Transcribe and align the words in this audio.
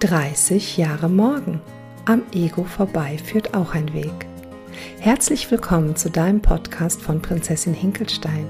30 0.00 0.76
Jahre 0.76 1.08
morgen. 1.08 1.58
Am 2.04 2.20
Ego 2.30 2.64
vorbei 2.64 3.16
führt 3.16 3.54
auch 3.54 3.72
ein 3.72 3.94
Weg. 3.94 4.26
Herzlich 5.00 5.50
willkommen 5.50 5.96
zu 5.96 6.10
deinem 6.10 6.42
Podcast 6.42 7.00
von 7.00 7.22
Prinzessin 7.22 7.72
Hinkelstein. 7.72 8.46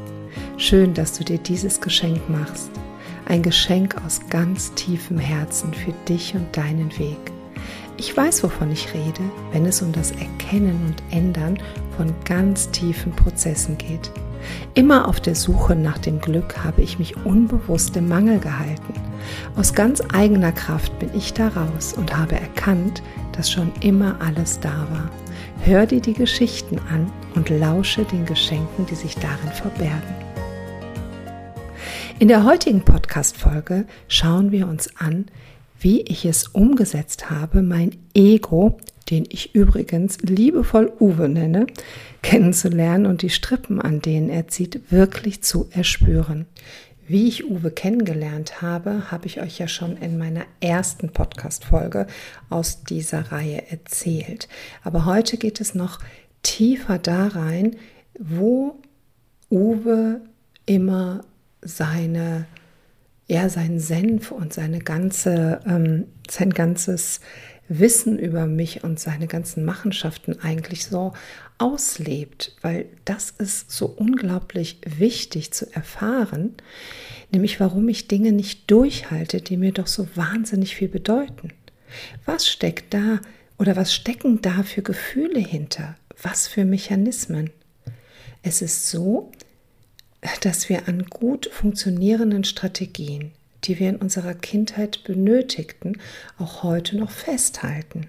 Schön, 0.56 0.92
dass 0.92 1.16
du 1.16 1.22
dir 1.22 1.38
dieses 1.38 1.80
Geschenk 1.80 2.28
machst. 2.28 2.68
Ein 3.26 3.42
Geschenk 3.42 3.94
aus 4.04 4.20
ganz 4.28 4.74
tiefem 4.74 5.18
Herzen 5.18 5.72
für 5.72 5.92
dich 6.08 6.34
und 6.34 6.56
deinen 6.56 6.90
Weg. 6.98 7.18
Ich 7.96 8.16
weiß, 8.16 8.42
wovon 8.42 8.72
ich 8.72 8.92
rede, 8.92 9.22
wenn 9.52 9.66
es 9.66 9.82
um 9.82 9.92
das 9.92 10.10
Erkennen 10.10 10.80
und 10.86 11.16
Ändern 11.16 11.60
von 11.96 12.12
ganz 12.24 12.72
tiefen 12.72 13.12
Prozessen 13.12 13.78
geht. 13.78 14.10
Immer 14.74 15.06
auf 15.06 15.20
der 15.20 15.36
Suche 15.36 15.76
nach 15.76 15.98
dem 15.98 16.20
Glück 16.20 16.64
habe 16.64 16.82
ich 16.82 16.98
mich 16.98 17.16
unbewusst 17.24 17.96
im 17.96 18.08
Mangel 18.08 18.40
gehalten. 18.40 18.94
Aus 19.56 19.74
ganz 19.74 20.02
eigener 20.12 20.52
Kraft 20.52 20.98
bin 20.98 21.10
ich 21.14 21.32
daraus 21.32 21.92
und 21.92 22.16
habe 22.16 22.36
erkannt, 22.36 23.02
dass 23.32 23.50
schon 23.50 23.72
immer 23.80 24.20
alles 24.20 24.60
da 24.60 24.86
war. 24.90 25.10
Hör 25.62 25.86
dir 25.86 26.00
die 26.00 26.12
Geschichten 26.12 26.78
an 26.90 27.10
und 27.34 27.50
lausche 27.50 28.04
den 28.04 28.26
Geschenken, 28.26 28.86
die 28.86 28.94
sich 28.94 29.16
darin 29.16 29.50
verbergen. 29.52 30.14
In 32.18 32.28
der 32.28 32.44
heutigen 32.44 32.82
Podcast-Folge 32.82 33.84
schauen 34.08 34.50
wir 34.50 34.68
uns 34.68 34.96
an, 34.96 35.26
wie 35.78 36.00
ich 36.00 36.24
es 36.24 36.48
umgesetzt 36.48 37.30
habe, 37.30 37.62
mein 37.62 37.96
Ego, 38.14 38.78
den 39.10 39.26
ich 39.28 39.54
übrigens 39.54 40.18
liebevoll 40.22 40.92
Uwe 40.98 41.28
nenne, 41.28 41.66
kennenzulernen 42.22 43.06
und 43.06 43.22
die 43.22 43.30
Strippen, 43.30 43.80
an 43.80 44.00
denen 44.00 44.30
er 44.30 44.48
zieht, 44.48 44.90
wirklich 44.90 45.42
zu 45.42 45.68
erspüren. 45.70 46.46
Wie 47.08 47.28
ich 47.28 47.48
Uwe 47.48 47.70
kennengelernt 47.70 48.62
habe, 48.62 49.10
habe 49.10 49.26
ich 49.26 49.40
euch 49.40 49.58
ja 49.58 49.68
schon 49.68 49.96
in 49.96 50.18
meiner 50.18 50.44
ersten 50.60 51.10
Podcast-Folge 51.10 52.06
aus 52.50 52.82
dieser 52.82 53.30
Reihe 53.30 53.70
erzählt. 53.70 54.48
Aber 54.82 55.04
heute 55.04 55.36
geht 55.36 55.60
es 55.60 55.74
noch 55.74 56.00
tiefer 56.42 56.98
da 56.98 57.28
rein, 57.28 57.76
wo 58.18 58.80
Uwe 59.50 60.20
immer 60.66 61.20
seine 61.62 62.46
ja 63.28 63.48
seinen 63.48 63.80
Senf 63.80 64.30
und 64.30 64.52
seine 64.52 64.78
ganze, 64.78 65.60
ähm, 65.66 66.06
sein 66.30 66.50
ganzes 66.50 67.20
Wissen 67.68 68.18
über 68.18 68.46
mich 68.46 68.84
und 68.84 69.00
seine 69.00 69.26
ganzen 69.26 69.64
Machenschaften 69.64 70.40
eigentlich 70.40 70.86
so 70.86 71.12
auslebt, 71.58 72.54
weil 72.62 72.86
das 73.04 73.30
ist 73.30 73.70
so 73.70 73.86
unglaublich 73.86 74.78
wichtig 74.84 75.52
zu 75.52 75.72
erfahren, 75.74 76.54
nämlich 77.32 77.60
warum 77.60 77.88
ich 77.88 78.08
Dinge 78.08 78.32
nicht 78.32 78.70
durchhalte, 78.70 79.40
die 79.40 79.56
mir 79.56 79.72
doch 79.72 79.86
so 79.86 80.06
wahnsinnig 80.14 80.76
viel 80.76 80.88
bedeuten. 80.88 81.50
Was 82.24 82.48
steckt 82.48 82.92
da 82.94 83.20
oder 83.58 83.76
was 83.76 83.94
stecken 83.94 84.42
da 84.42 84.62
für 84.62 84.82
Gefühle 84.82 85.40
hinter? 85.40 85.96
Was 86.22 86.46
für 86.46 86.64
Mechanismen? 86.64 87.50
Es 88.42 88.62
ist 88.62 88.90
so, 88.90 89.32
dass 90.42 90.68
wir 90.68 90.88
an 90.88 91.06
gut 91.06 91.48
funktionierenden 91.52 92.44
Strategien, 92.44 93.32
die 93.64 93.78
wir 93.78 93.88
in 93.88 93.96
unserer 93.96 94.34
Kindheit 94.34 95.04
benötigten, 95.04 95.98
auch 96.38 96.62
heute 96.62 96.96
noch 96.96 97.10
festhalten. 97.10 98.08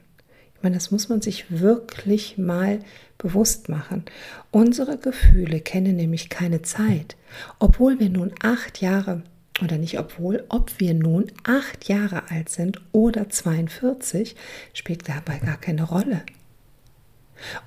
Ich 0.55 0.63
meine, 0.63 0.75
das 0.75 0.89
muss 0.89 1.07
man 1.07 1.21
sich 1.21 1.45
wirklich 1.49 2.37
mal 2.37 2.79
bewusst 3.17 3.69
machen. 3.69 4.05
Unsere 4.51 4.97
Gefühle 4.97 5.59
kennen 5.59 5.95
nämlich 5.95 6.29
keine 6.29 6.63
Zeit. 6.63 7.15
Obwohl 7.59 7.99
wir 7.99 8.09
nun 8.09 8.33
acht 8.41 8.81
Jahre, 8.81 9.21
oder 9.63 9.77
nicht 9.77 9.99
obwohl, 9.99 10.43
ob 10.49 10.79
wir 10.79 10.95
nun 10.95 11.31
acht 11.43 11.87
Jahre 11.87 12.31
alt 12.31 12.49
sind 12.49 12.81
oder 12.91 13.29
42, 13.29 14.35
spielt 14.73 15.07
dabei 15.07 15.37
gar 15.37 15.57
keine 15.57 15.83
Rolle. 15.83 16.23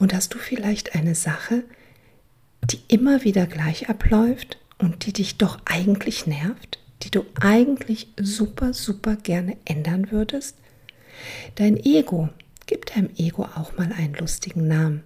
Und 0.00 0.12
hast 0.12 0.34
du 0.34 0.38
vielleicht 0.38 0.96
eine 0.96 1.14
Sache, 1.14 1.62
die 2.64 2.80
immer 2.88 3.22
wieder 3.22 3.46
gleich 3.46 3.88
abläuft 3.88 4.58
und 4.78 5.06
die 5.06 5.12
dich 5.12 5.38
doch 5.38 5.60
eigentlich 5.64 6.26
nervt, 6.26 6.79
die 7.02 7.10
du 7.10 7.24
eigentlich 7.40 8.08
super, 8.18 8.72
super 8.74 9.16
gerne 9.16 9.56
ändern 9.64 10.10
würdest? 10.10 10.56
Dein 11.56 11.76
Ego, 11.76 12.28
gib 12.66 12.86
deinem 12.86 13.10
Ego 13.16 13.44
auch 13.44 13.76
mal 13.76 13.92
einen 13.92 14.14
lustigen 14.14 14.68
Namen. 14.68 15.02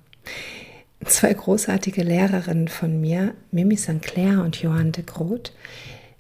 Zwei 1.04 1.34
großartige 1.34 2.02
Lehrerinnen 2.02 2.68
von 2.68 3.00
mir, 3.00 3.34
Mimi 3.50 3.76
St. 3.76 4.00
Clair 4.00 4.42
und 4.42 4.60
Johann 4.62 4.92
de 4.92 5.04
Groot, 5.04 5.52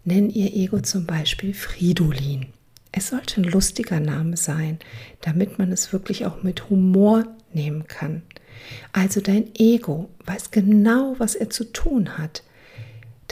nennen 0.04 0.30
ihr 0.30 0.54
Ego 0.54 0.80
zum 0.80 1.06
Beispiel 1.06 1.54
Fridolin. 1.54 2.46
Es 2.92 3.08
sollte 3.08 3.40
ein 3.40 3.44
lustiger 3.44 3.98
Name 3.98 4.36
sein, 4.36 4.78
damit 5.22 5.58
man 5.58 5.72
es 5.72 5.92
wirklich 5.92 6.26
auch 6.26 6.42
mit 6.42 6.68
Humor 6.70 7.24
nehmen 7.52 7.88
kann. 7.88 8.22
Also 8.92 9.20
dein 9.20 9.50
Ego 9.56 10.10
weiß 10.26 10.50
genau, 10.50 11.14
was 11.18 11.34
er 11.34 11.50
zu 11.50 11.64
tun 11.72 12.18
hat, 12.18 12.42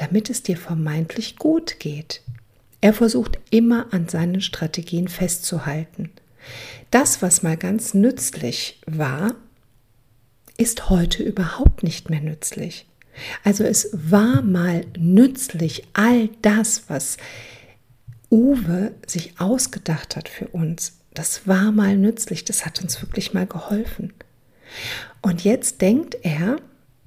damit 0.02 0.30
es 0.30 0.42
dir 0.42 0.56
vermeintlich 0.56 1.36
gut 1.36 1.78
geht. 1.78 2.22
Er 2.80 2.92
versucht 2.92 3.38
immer 3.50 3.86
an 3.92 4.08
seinen 4.08 4.40
Strategien 4.40 5.06
festzuhalten. 5.06 6.10
Das, 6.90 7.22
was 7.22 7.44
mal 7.44 7.56
ganz 7.56 7.94
nützlich 7.94 8.80
war, 8.84 9.36
ist 10.56 10.90
heute 10.90 11.22
überhaupt 11.22 11.84
nicht 11.84 12.10
mehr 12.10 12.20
nützlich. 12.20 12.84
Also 13.44 13.62
es 13.62 13.90
war 13.92 14.42
mal 14.42 14.84
nützlich, 14.98 15.84
all 15.92 16.30
das, 16.42 16.88
was 16.88 17.16
Uwe 18.28 18.96
sich 19.06 19.38
ausgedacht 19.38 20.16
hat 20.16 20.28
für 20.28 20.48
uns. 20.48 20.98
Das 21.14 21.46
war 21.46 21.70
mal 21.70 21.96
nützlich, 21.96 22.44
das 22.44 22.66
hat 22.66 22.82
uns 22.82 23.00
wirklich 23.00 23.34
mal 23.34 23.46
geholfen. 23.46 24.12
Und 25.20 25.44
jetzt 25.44 25.80
denkt 25.80 26.16
er, 26.22 26.56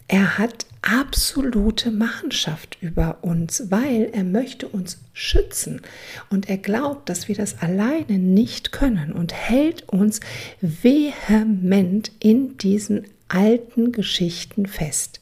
er 0.08 0.38
hat 0.38 0.66
absolute 0.86 1.92
Machenschaft 1.92 2.78
über 2.80 3.18
uns, 3.22 3.70
weil 3.70 4.10
er 4.14 4.24
möchte 4.24 4.68
uns 4.68 5.00
schützen. 5.14 5.82
Und 6.30 6.48
er 6.48 6.58
glaubt, 6.58 7.10
dass 7.10 7.28
wir 7.28 7.36
das 7.36 7.62
alleine 7.62 8.20
nicht 8.20 8.72
können 8.72 9.12
und 9.12 9.34
hält 9.34 9.90
uns 9.90 10.20
vehement 10.62 12.12
in 12.20 12.58
diesen 12.58 13.06
alten 13.28 13.92
Geschichten 13.92 14.68
fest. 14.68 15.20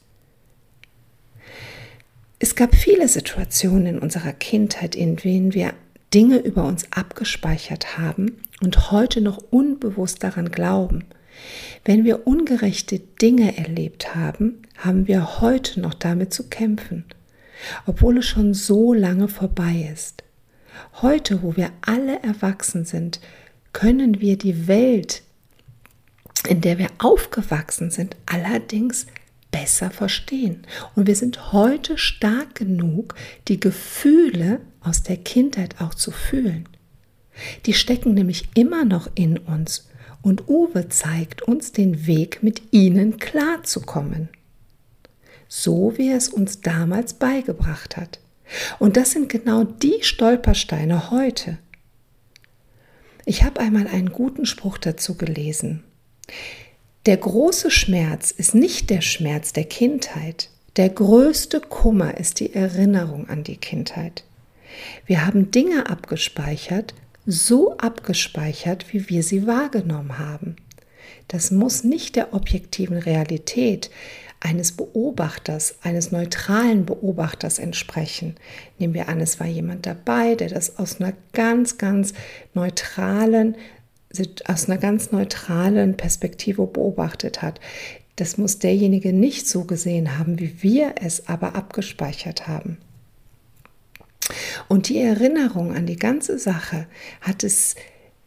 Es 2.38 2.54
gab 2.54 2.74
viele 2.74 3.08
Situationen 3.08 3.86
in 3.86 3.98
unserer 3.98 4.32
Kindheit, 4.32 4.94
in 4.94 5.16
denen 5.16 5.54
wir 5.54 5.72
Dinge 6.12 6.38
über 6.38 6.64
uns 6.64 6.92
abgespeichert 6.92 7.96
haben 7.98 8.36
und 8.60 8.90
heute 8.90 9.20
noch 9.20 9.38
unbewusst 9.50 10.22
daran 10.22 10.50
glauben. 10.50 11.04
Wenn 11.84 12.04
wir 12.04 12.26
ungerechte 12.26 12.98
Dinge 12.98 13.56
erlebt 13.56 14.14
haben, 14.14 14.62
haben 14.78 15.06
wir 15.06 15.40
heute 15.40 15.80
noch 15.80 15.94
damit 15.94 16.32
zu 16.32 16.48
kämpfen, 16.48 17.04
obwohl 17.86 18.18
es 18.18 18.26
schon 18.26 18.54
so 18.54 18.92
lange 18.92 19.28
vorbei 19.28 19.90
ist. 19.92 20.24
Heute, 21.02 21.42
wo 21.42 21.56
wir 21.56 21.70
alle 21.82 22.22
erwachsen 22.22 22.84
sind, 22.84 23.20
können 23.72 24.20
wir 24.20 24.38
die 24.38 24.66
Welt, 24.66 25.22
in 26.48 26.60
der 26.60 26.78
wir 26.78 26.88
aufgewachsen 26.98 27.90
sind, 27.90 28.16
allerdings 28.26 29.06
besser 29.50 29.90
verstehen. 29.90 30.66
Und 30.96 31.06
wir 31.06 31.14
sind 31.14 31.52
heute 31.52 31.96
stark 31.96 32.56
genug, 32.56 33.14
die 33.46 33.60
Gefühle 33.60 34.60
aus 34.80 35.02
der 35.02 35.16
Kindheit 35.16 35.80
auch 35.80 35.94
zu 35.94 36.10
fühlen. 36.10 36.68
Die 37.66 37.74
stecken 37.74 38.14
nämlich 38.14 38.48
immer 38.54 38.84
noch 38.84 39.08
in 39.14 39.38
uns 39.38 39.88
und 40.24 40.48
Uwe 40.48 40.88
zeigt 40.88 41.42
uns 41.42 41.70
den 41.72 42.06
Weg, 42.06 42.42
mit 42.42 42.72
ihnen 42.72 43.18
klarzukommen. 43.18 44.30
So 45.48 45.96
wie 45.96 46.08
er 46.08 46.16
es 46.16 46.30
uns 46.30 46.62
damals 46.62 47.12
beigebracht 47.14 47.96
hat. 47.96 48.18
Und 48.78 48.96
das 48.96 49.12
sind 49.12 49.28
genau 49.28 49.64
die 49.64 50.02
Stolpersteine 50.02 51.10
heute. 51.10 51.58
Ich 53.26 53.44
habe 53.44 53.60
einmal 53.60 53.86
einen 53.86 54.12
guten 54.12 54.46
Spruch 54.46 54.78
dazu 54.78 55.14
gelesen. 55.16 55.84
Der 57.04 57.18
große 57.18 57.70
Schmerz 57.70 58.30
ist 58.30 58.54
nicht 58.54 58.88
der 58.88 59.02
Schmerz 59.02 59.52
der 59.52 59.64
Kindheit. 59.64 60.48
Der 60.76 60.88
größte 60.88 61.60
Kummer 61.60 62.16
ist 62.16 62.40
die 62.40 62.54
Erinnerung 62.54 63.28
an 63.28 63.44
die 63.44 63.58
Kindheit. 63.58 64.24
Wir 65.06 65.24
haben 65.24 65.50
Dinge 65.50 65.88
abgespeichert, 65.88 66.94
so 67.26 67.76
abgespeichert, 67.78 68.92
wie 68.92 69.08
wir 69.08 69.22
sie 69.22 69.46
wahrgenommen 69.46 70.18
haben. 70.18 70.56
Das 71.28 71.50
muss 71.50 71.84
nicht 71.84 72.16
der 72.16 72.34
objektiven 72.34 72.98
Realität 72.98 73.90
eines 74.40 74.72
Beobachters, 74.72 75.76
eines 75.82 76.12
neutralen 76.12 76.84
Beobachters 76.84 77.58
entsprechen. 77.58 78.36
Nehmen 78.78 78.92
wir 78.92 79.08
an, 79.08 79.20
es 79.20 79.40
war 79.40 79.46
jemand 79.46 79.86
dabei, 79.86 80.34
der 80.34 80.50
das 80.50 80.78
aus 80.78 81.00
einer 81.00 81.14
ganz, 81.32 81.78
ganz 81.78 82.12
neutralen, 82.52 83.56
aus 84.46 84.68
einer 84.68 84.78
ganz 84.78 85.12
neutralen 85.12 85.96
Perspektive 85.96 86.66
beobachtet 86.66 87.40
hat. 87.40 87.58
Das 88.16 88.36
muss 88.36 88.58
derjenige 88.58 89.12
nicht 89.14 89.48
so 89.48 89.64
gesehen 89.64 90.18
haben, 90.18 90.38
wie 90.38 90.62
wir 90.62 90.96
es 91.00 91.26
aber 91.26 91.54
abgespeichert 91.54 92.46
haben. 92.46 92.76
Und 94.68 94.88
die 94.88 94.98
Erinnerung 94.98 95.74
an 95.74 95.86
die 95.86 95.96
ganze 95.96 96.38
Sache 96.38 96.86
hat 97.20 97.44
es 97.44 97.76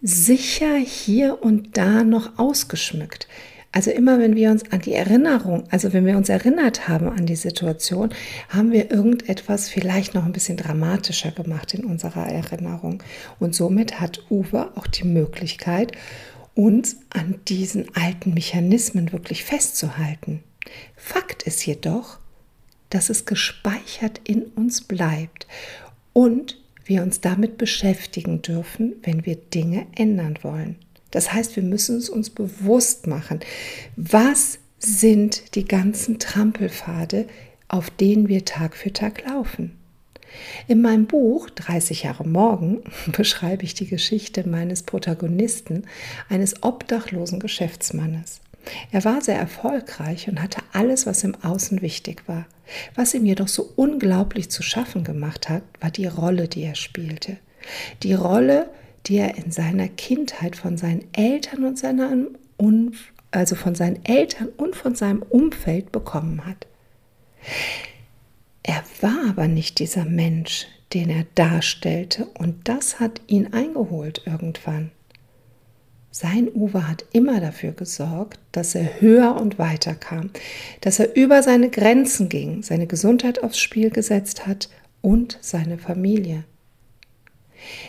sicher 0.01 0.75
hier 0.75 1.41
und 1.41 1.77
da 1.77 2.03
noch 2.03 2.37
ausgeschmückt. 2.37 3.27
Also 3.71 3.91
immer 3.91 4.17
wenn 4.17 4.35
wir 4.35 4.49
uns 4.49 4.71
an 4.71 4.79
die 4.81 4.93
Erinnerung, 4.93 5.65
also 5.69 5.93
wenn 5.93 6.05
wir 6.05 6.17
uns 6.17 6.29
erinnert 6.29 6.87
haben 6.87 7.09
an 7.09 7.25
die 7.25 7.35
Situation, 7.35 8.09
haben 8.49 8.71
wir 8.71 8.91
irgendetwas 8.91 9.69
vielleicht 9.69 10.13
noch 10.15 10.25
ein 10.25 10.31
bisschen 10.31 10.57
dramatischer 10.57 11.31
gemacht 11.31 11.73
in 11.73 11.83
unserer 11.83 12.27
Erinnerung. 12.27 13.03
Und 13.39 13.53
somit 13.53 13.99
hat 13.99 14.23
Uwe 14.31 14.71
auch 14.75 14.87
die 14.87 15.03
Möglichkeit, 15.03 15.91
uns 16.55 16.97
an 17.09 17.35
diesen 17.47 17.93
alten 17.95 18.33
Mechanismen 18.33 19.11
wirklich 19.11 19.43
festzuhalten. 19.43 20.43
Fakt 20.95 21.43
ist 21.43 21.65
jedoch, 21.65 22.19
dass 22.89 23.09
es 23.09 23.25
gespeichert 23.25 24.21
in 24.23 24.43
uns 24.43 24.81
bleibt 24.81 25.45
und 26.17 26.57
wir 26.83 27.03
uns 27.03 27.21
damit 27.21 27.59
beschäftigen 27.59 28.41
dürfen, 28.41 28.95
wenn 29.03 29.27
wir 29.27 29.35
Dinge 29.35 29.85
ändern 29.95 30.39
wollen. 30.41 30.77
Das 31.11 31.31
heißt, 31.31 31.55
wir 31.55 31.61
müssen 31.61 31.97
es 31.97 32.09
uns 32.09 32.31
bewusst 32.31 33.05
machen. 33.05 33.41
Was 33.97 34.57
sind 34.79 35.53
die 35.53 35.65
ganzen 35.65 36.17
Trampelpfade, 36.17 37.27
auf 37.67 37.91
denen 37.91 38.29
wir 38.29 38.45
Tag 38.45 38.75
für 38.75 38.91
Tag 38.91 39.29
laufen? 39.29 39.73
In 40.67 40.81
meinem 40.81 41.05
Buch 41.05 41.51
30 41.51 42.01
Jahre 42.01 42.27
Morgen 42.27 42.81
beschreibe 43.15 43.63
ich 43.63 43.75
die 43.75 43.87
Geschichte 43.87 44.49
meines 44.49 44.81
Protagonisten, 44.81 45.83
eines 46.29 46.63
obdachlosen 46.63 47.39
Geschäftsmannes. 47.39 48.41
Er 48.91 49.05
war 49.05 49.21
sehr 49.21 49.37
erfolgreich 49.37 50.27
und 50.27 50.41
hatte 50.41 50.63
alles, 50.73 51.05
was 51.05 51.23
im 51.23 51.35
Außen 51.43 51.83
wichtig 51.83 52.23
war. 52.25 52.47
Was 52.95 53.13
ihm 53.13 53.25
jedoch 53.25 53.47
so 53.47 53.71
unglaublich 53.75 54.49
zu 54.49 54.63
schaffen 54.63 55.03
gemacht 55.03 55.49
hat, 55.49 55.63
war 55.79 55.91
die 55.91 56.07
Rolle, 56.07 56.47
die 56.47 56.63
er 56.63 56.75
spielte. 56.75 57.37
Die 58.03 58.13
Rolle, 58.13 58.69
die 59.05 59.17
er 59.17 59.35
in 59.35 59.51
seiner 59.51 59.87
Kindheit 59.87 60.55
von 60.55 60.77
seinen 60.77 61.05
Eltern 61.13 61.63
und 61.63 61.77
seiner 61.77 62.11
also 63.31 63.55
von 63.55 63.75
seinen 63.75 64.03
Eltern 64.05 64.49
und 64.57 64.75
von 64.75 64.95
seinem 64.95 65.21
Umfeld 65.21 65.91
bekommen 65.91 66.45
hat. 66.45 66.67
Er 68.63 68.83
war 69.01 69.29
aber 69.29 69.47
nicht 69.47 69.79
dieser 69.79 70.05
Mensch, 70.05 70.67
den 70.93 71.09
er 71.09 71.25
darstellte, 71.35 72.25
und 72.37 72.67
das 72.67 72.99
hat 72.99 73.21
ihn 73.27 73.53
eingeholt 73.53 74.23
irgendwann. 74.25 74.91
Sein 76.19 76.49
Uwe 76.51 76.87
hat 76.87 77.05
immer 77.11 77.39
dafür 77.39 77.73
gesorgt, 77.73 78.39
dass 78.51 78.73
er 78.73 79.01
höher 79.01 79.39
und 79.39 79.59
weiter 79.59 79.93
kam, 79.93 80.31
dass 80.81 80.97
er 80.97 81.15
über 81.15 81.43
seine 81.43 81.69
Grenzen 81.69 82.27
ging, 82.27 82.63
seine 82.63 82.87
Gesundheit 82.87 83.43
aufs 83.43 83.59
Spiel 83.59 83.91
gesetzt 83.91 84.47
hat 84.47 84.67
und 85.03 85.37
seine 85.41 85.77
Familie. 85.77 86.43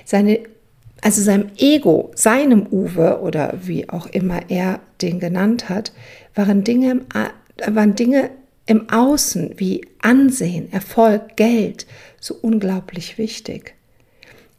Seine 0.05 0.41
also 1.01 1.23
seinem 1.23 1.53
Ego, 1.57 2.11
seinem 2.17 2.67
Uwe 2.71 3.19
oder 3.23 3.55
wie 3.63 3.89
auch 3.89 4.05
immer 4.09 4.51
er 4.51 4.81
den 5.01 5.21
genannt 5.21 5.71
hat, 5.71 5.95
waren 6.35 6.65
Dinge 6.65 6.91
im, 6.91 7.07
waren 7.75 7.95
Dinge 7.95 8.29
im 8.67 8.91
Außen 8.91 9.55
wie 9.57 9.89
Ansehen, 10.03 10.71
Erfolg, 10.71 11.39
Geld 11.39 11.87
so 12.21 12.35
unglaublich 12.35 13.17
wichtig. 13.17 13.75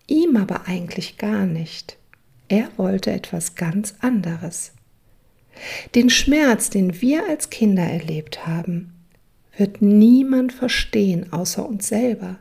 Ihm 0.07 0.37
aber 0.37 0.67
eigentlich 0.67 1.19
gar 1.19 1.45
nicht. 1.45 1.98
Er 2.49 2.69
wollte 2.77 3.11
etwas 3.11 3.55
ganz 3.55 3.93
anderes. 3.99 4.73
Den 5.95 6.09
Schmerz, 6.09 6.69
den 6.69 7.01
wir 7.01 7.27
als 7.29 7.49
Kinder 7.49 7.83
erlebt 7.83 8.45
haben, 8.47 8.93
wird 9.55 9.81
niemand 9.81 10.53
verstehen 10.53 11.31
außer 11.31 11.67
uns 11.67 11.87
selber. 11.87 12.39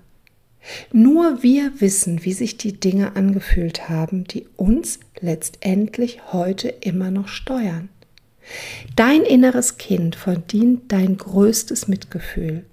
Nur 0.93 1.43
wir 1.43 1.81
wissen, 1.81 2.25
wie 2.25 2.33
sich 2.33 2.57
die 2.57 2.79
Dinge 2.79 3.17
angefühlt 3.17 3.89
haben, 3.89 4.25
die 4.25 4.47
uns 4.57 5.01
letztendlich 5.21 6.33
heute 6.33 6.69
immer 6.69 7.11
noch 7.11 7.29
steuern. 7.29 7.89
Dein 8.97 9.23
inneres 9.23 9.79
Kind 9.79 10.17
verdient 10.17 10.91
dein 10.93 11.17
größtes 11.17 11.89
Mitgefühl. 11.89 12.65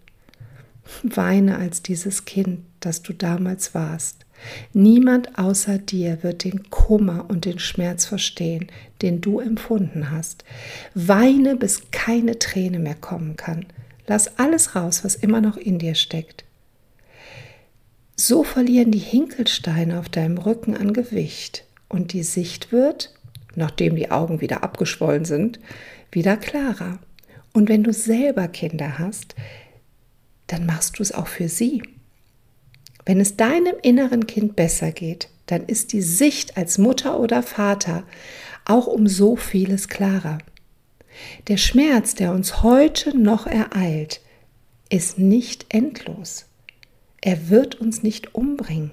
Weine 1.03 1.57
als 1.57 1.81
dieses 1.81 2.25
Kind, 2.25 2.59
das 2.79 3.01
du 3.01 3.13
damals 3.13 3.73
warst. 3.73 4.24
Niemand 4.73 5.37
außer 5.37 5.77
dir 5.77 6.23
wird 6.23 6.43
den 6.43 6.69
Kummer 6.69 7.25
und 7.27 7.45
den 7.45 7.59
Schmerz 7.59 8.05
verstehen, 8.05 8.67
den 9.01 9.21
du 9.21 9.39
empfunden 9.39 10.11
hast. 10.11 10.43
Weine, 10.93 11.55
bis 11.55 11.91
keine 11.91 12.37
Träne 12.39 12.79
mehr 12.79 12.95
kommen 12.95 13.37
kann. 13.37 13.65
Lass 14.07 14.37
alles 14.37 14.75
raus, 14.75 15.03
was 15.03 15.15
immer 15.15 15.41
noch 15.41 15.57
in 15.57 15.79
dir 15.79 15.95
steckt. 15.95 16.45
So 18.15 18.43
verlieren 18.43 18.91
die 18.91 18.99
Hinkelsteine 18.99 19.99
auf 19.99 20.09
deinem 20.09 20.37
Rücken 20.37 20.75
an 20.75 20.93
Gewicht 20.93 21.65
und 21.89 22.13
die 22.13 22.23
Sicht 22.23 22.71
wird, 22.71 23.13
nachdem 23.55 23.95
die 23.95 24.11
Augen 24.11 24.41
wieder 24.41 24.63
abgeschwollen 24.63 25.25
sind, 25.25 25.59
wieder 26.11 26.37
klarer. 26.37 26.99
Und 27.51 27.67
wenn 27.67 27.83
du 27.83 27.93
selber 27.93 28.47
Kinder 28.47 28.99
hast, 28.99 29.35
dann 30.47 30.65
machst 30.65 30.99
du 30.99 31.03
es 31.03 31.11
auch 31.11 31.27
für 31.27 31.49
sie. 31.49 31.83
Wenn 33.05 33.19
es 33.19 33.37
deinem 33.37 33.75
inneren 33.83 34.25
Kind 34.25 34.55
besser 34.55 34.91
geht, 34.91 35.29
dann 35.45 35.65
ist 35.65 35.93
die 35.93 36.01
Sicht 36.01 36.57
als 36.57 36.77
Mutter 36.77 37.19
oder 37.19 37.43
Vater 37.43 38.03
auch 38.65 38.87
um 38.87 39.07
so 39.07 39.35
vieles 39.35 39.87
klarer. 39.87 40.39
Der 41.47 41.57
Schmerz, 41.57 42.15
der 42.15 42.31
uns 42.31 42.63
heute 42.63 43.17
noch 43.17 43.45
ereilt, 43.45 44.21
ist 44.89 45.19
nicht 45.19 45.67
endlos. 45.69 46.45
Er 47.21 47.49
wird 47.49 47.75
uns 47.75 48.03
nicht 48.03 48.33
umbringen. 48.33 48.91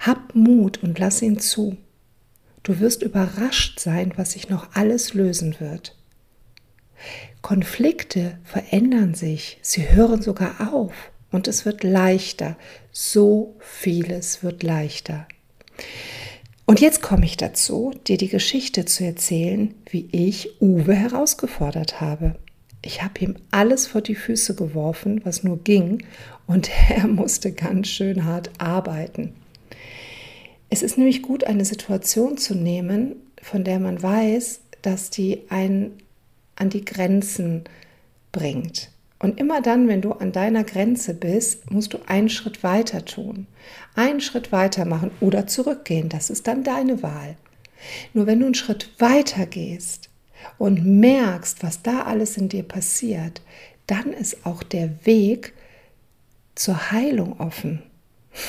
Hab 0.00 0.34
Mut 0.34 0.82
und 0.82 0.98
lass 0.98 1.20
ihn 1.20 1.38
zu. 1.38 1.76
Du 2.62 2.80
wirst 2.80 3.02
überrascht 3.02 3.80
sein, 3.80 4.12
was 4.16 4.32
sich 4.32 4.48
noch 4.48 4.74
alles 4.74 5.14
lösen 5.14 5.56
wird. 5.60 5.96
Konflikte 7.42 8.38
verändern 8.44 9.14
sich, 9.14 9.58
sie 9.60 9.90
hören 9.90 10.22
sogar 10.22 10.72
auf 10.72 11.12
und 11.34 11.48
es 11.48 11.64
wird 11.66 11.82
leichter. 11.82 12.56
So 12.92 13.56
vieles 13.58 14.44
wird 14.44 14.62
leichter. 14.62 15.26
Und 16.64 16.80
jetzt 16.80 17.02
komme 17.02 17.24
ich 17.24 17.36
dazu, 17.36 17.92
dir 18.06 18.16
die 18.16 18.28
Geschichte 18.28 18.84
zu 18.84 19.04
erzählen, 19.04 19.74
wie 19.90 20.08
ich 20.12 20.62
Uwe 20.62 20.94
herausgefordert 20.94 22.00
habe. 22.00 22.36
Ich 22.82 23.02
habe 23.02 23.18
ihm 23.18 23.34
alles 23.50 23.88
vor 23.88 24.00
die 24.00 24.14
Füße 24.14 24.54
geworfen, 24.54 25.22
was 25.24 25.42
nur 25.42 25.58
ging, 25.58 26.04
und 26.46 26.70
er 26.88 27.08
musste 27.08 27.50
ganz 27.50 27.88
schön 27.88 28.24
hart 28.24 28.50
arbeiten. 28.58 29.34
Es 30.70 30.82
ist 30.82 30.96
nämlich 30.96 31.20
gut, 31.20 31.42
eine 31.42 31.64
Situation 31.64 32.38
zu 32.38 32.54
nehmen, 32.54 33.16
von 33.42 33.64
der 33.64 33.80
man 33.80 34.00
weiß, 34.00 34.60
dass 34.82 35.10
die 35.10 35.42
einen 35.48 35.94
an 36.54 36.70
die 36.70 36.84
Grenzen 36.84 37.64
bringt. 38.30 38.93
Und 39.24 39.40
immer 39.40 39.62
dann, 39.62 39.88
wenn 39.88 40.02
du 40.02 40.12
an 40.12 40.32
deiner 40.32 40.64
Grenze 40.64 41.14
bist, 41.14 41.70
musst 41.70 41.94
du 41.94 41.98
einen 42.08 42.28
Schritt 42.28 42.62
weiter 42.62 43.06
tun. 43.06 43.46
Einen 43.94 44.20
Schritt 44.20 44.52
weiter 44.52 44.84
machen 44.84 45.12
oder 45.20 45.46
zurückgehen. 45.46 46.10
Das 46.10 46.28
ist 46.28 46.46
dann 46.46 46.62
deine 46.62 47.02
Wahl. 47.02 47.36
Nur 48.12 48.26
wenn 48.26 48.40
du 48.40 48.44
einen 48.44 48.54
Schritt 48.54 48.90
weiter 48.98 49.46
gehst 49.46 50.10
und 50.58 50.84
merkst, 50.84 51.62
was 51.62 51.80
da 51.80 52.02
alles 52.02 52.36
in 52.36 52.50
dir 52.50 52.64
passiert, 52.64 53.40
dann 53.86 54.12
ist 54.12 54.44
auch 54.44 54.62
der 54.62 55.06
Weg 55.06 55.54
zur 56.54 56.90
Heilung 56.90 57.40
offen. 57.40 57.82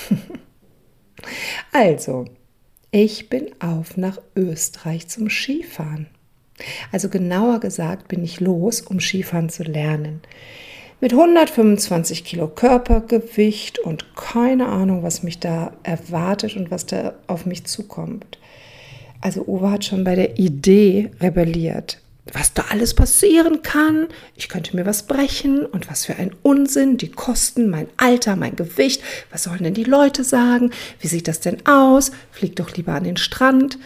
also, 1.71 2.25
ich 2.91 3.29
bin 3.29 3.49
auf 3.61 3.95
nach 3.95 4.19
Österreich 4.35 5.07
zum 5.07 5.29
Skifahren. 5.29 6.07
Also 6.91 7.09
genauer 7.09 7.59
gesagt 7.59 8.07
bin 8.07 8.23
ich 8.23 8.39
los, 8.39 8.81
um 8.81 8.99
Skifahren 8.99 9.49
zu 9.49 9.63
lernen. 9.63 10.21
Mit 11.01 11.11
125 11.11 12.23
Kilo 12.23 12.47
Körpergewicht 12.47 13.79
und 13.79 14.15
keine 14.15 14.67
Ahnung, 14.67 15.03
was 15.03 15.23
mich 15.23 15.39
da 15.39 15.73
erwartet 15.83 16.55
und 16.55 16.71
was 16.71 16.85
da 16.85 17.13
auf 17.27 17.45
mich 17.45 17.65
zukommt. 17.65 18.37
Also 19.19 19.45
Uwe 19.45 19.71
hat 19.71 19.85
schon 19.85 20.03
bei 20.03 20.15
der 20.15 20.39
Idee 20.39 21.11
rebelliert 21.19 21.99
was 22.33 22.53
da 22.53 22.65
alles 22.69 22.93
passieren 22.93 23.61
kann. 23.61 24.07
Ich 24.35 24.49
könnte 24.49 24.75
mir 24.75 24.85
was 24.85 25.03
brechen 25.03 25.65
und 25.65 25.89
was 25.89 26.05
für 26.05 26.15
ein 26.15 26.31
Unsinn, 26.41 26.97
die 26.97 27.11
Kosten, 27.11 27.69
mein 27.69 27.87
Alter, 27.97 28.35
mein 28.35 28.55
Gewicht. 28.55 29.01
Was 29.31 29.43
sollen 29.43 29.63
denn 29.63 29.73
die 29.75 29.83
Leute 29.83 30.23
sagen? 30.23 30.71
Wie 30.99 31.07
sieht 31.07 31.27
das 31.27 31.39
denn 31.39 31.65
aus? 31.67 32.11
Flieg 32.31 32.55
doch 32.55 32.71
lieber 32.75 32.93
an 32.93 33.03
den 33.03 33.17
Strand 33.17 33.77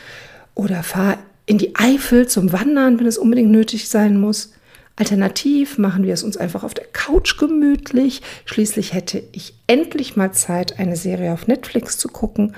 oder 0.56 0.84
fahr 0.84 1.18
in 1.50 1.58
die 1.58 1.76
Eifel 1.76 2.28
zum 2.28 2.54
Wandern, 2.54 3.00
wenn 3.00 3.08
es 3.08 3.18
unbedingt 3.18 3.50
nötig 3.50 3.90
sein 3.90 4.20
muss. 4.20 4.54
Alternativ 4.96 5.80
machen 5.80 6.04
wir 6.04 6.14
es 6.14 6.22
uns 6.22 6.38
einfach 6.38 6.64
auf 6.64 6.76
der 6.76 6.86
Couch 6.86 7.40
gemütlich. 7.40 8.22
Schließlich 8.46 8.94
hätte 8.94 9.24
ich 9.32 9.56
endlich 9.66 10.16
mal 10.16 10.32
Zeit, 10.32 10.78
eine 10.78 10.96
Serie 10.96 11.34
auf 11.34 11.48
Netflix 11.48 11.98
zu 11.98 12.08
gucken. 12.08 12.56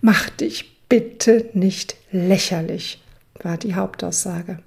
Mach 0.00 0.30
dich 0.30 0.78
bitte 0.88 1.50
nicht 1.52 1.96
lächerlich, 2.12 3.02
war 3.42 3.58
die 3.58 3.74
Hauptaussage. 3.74 4.60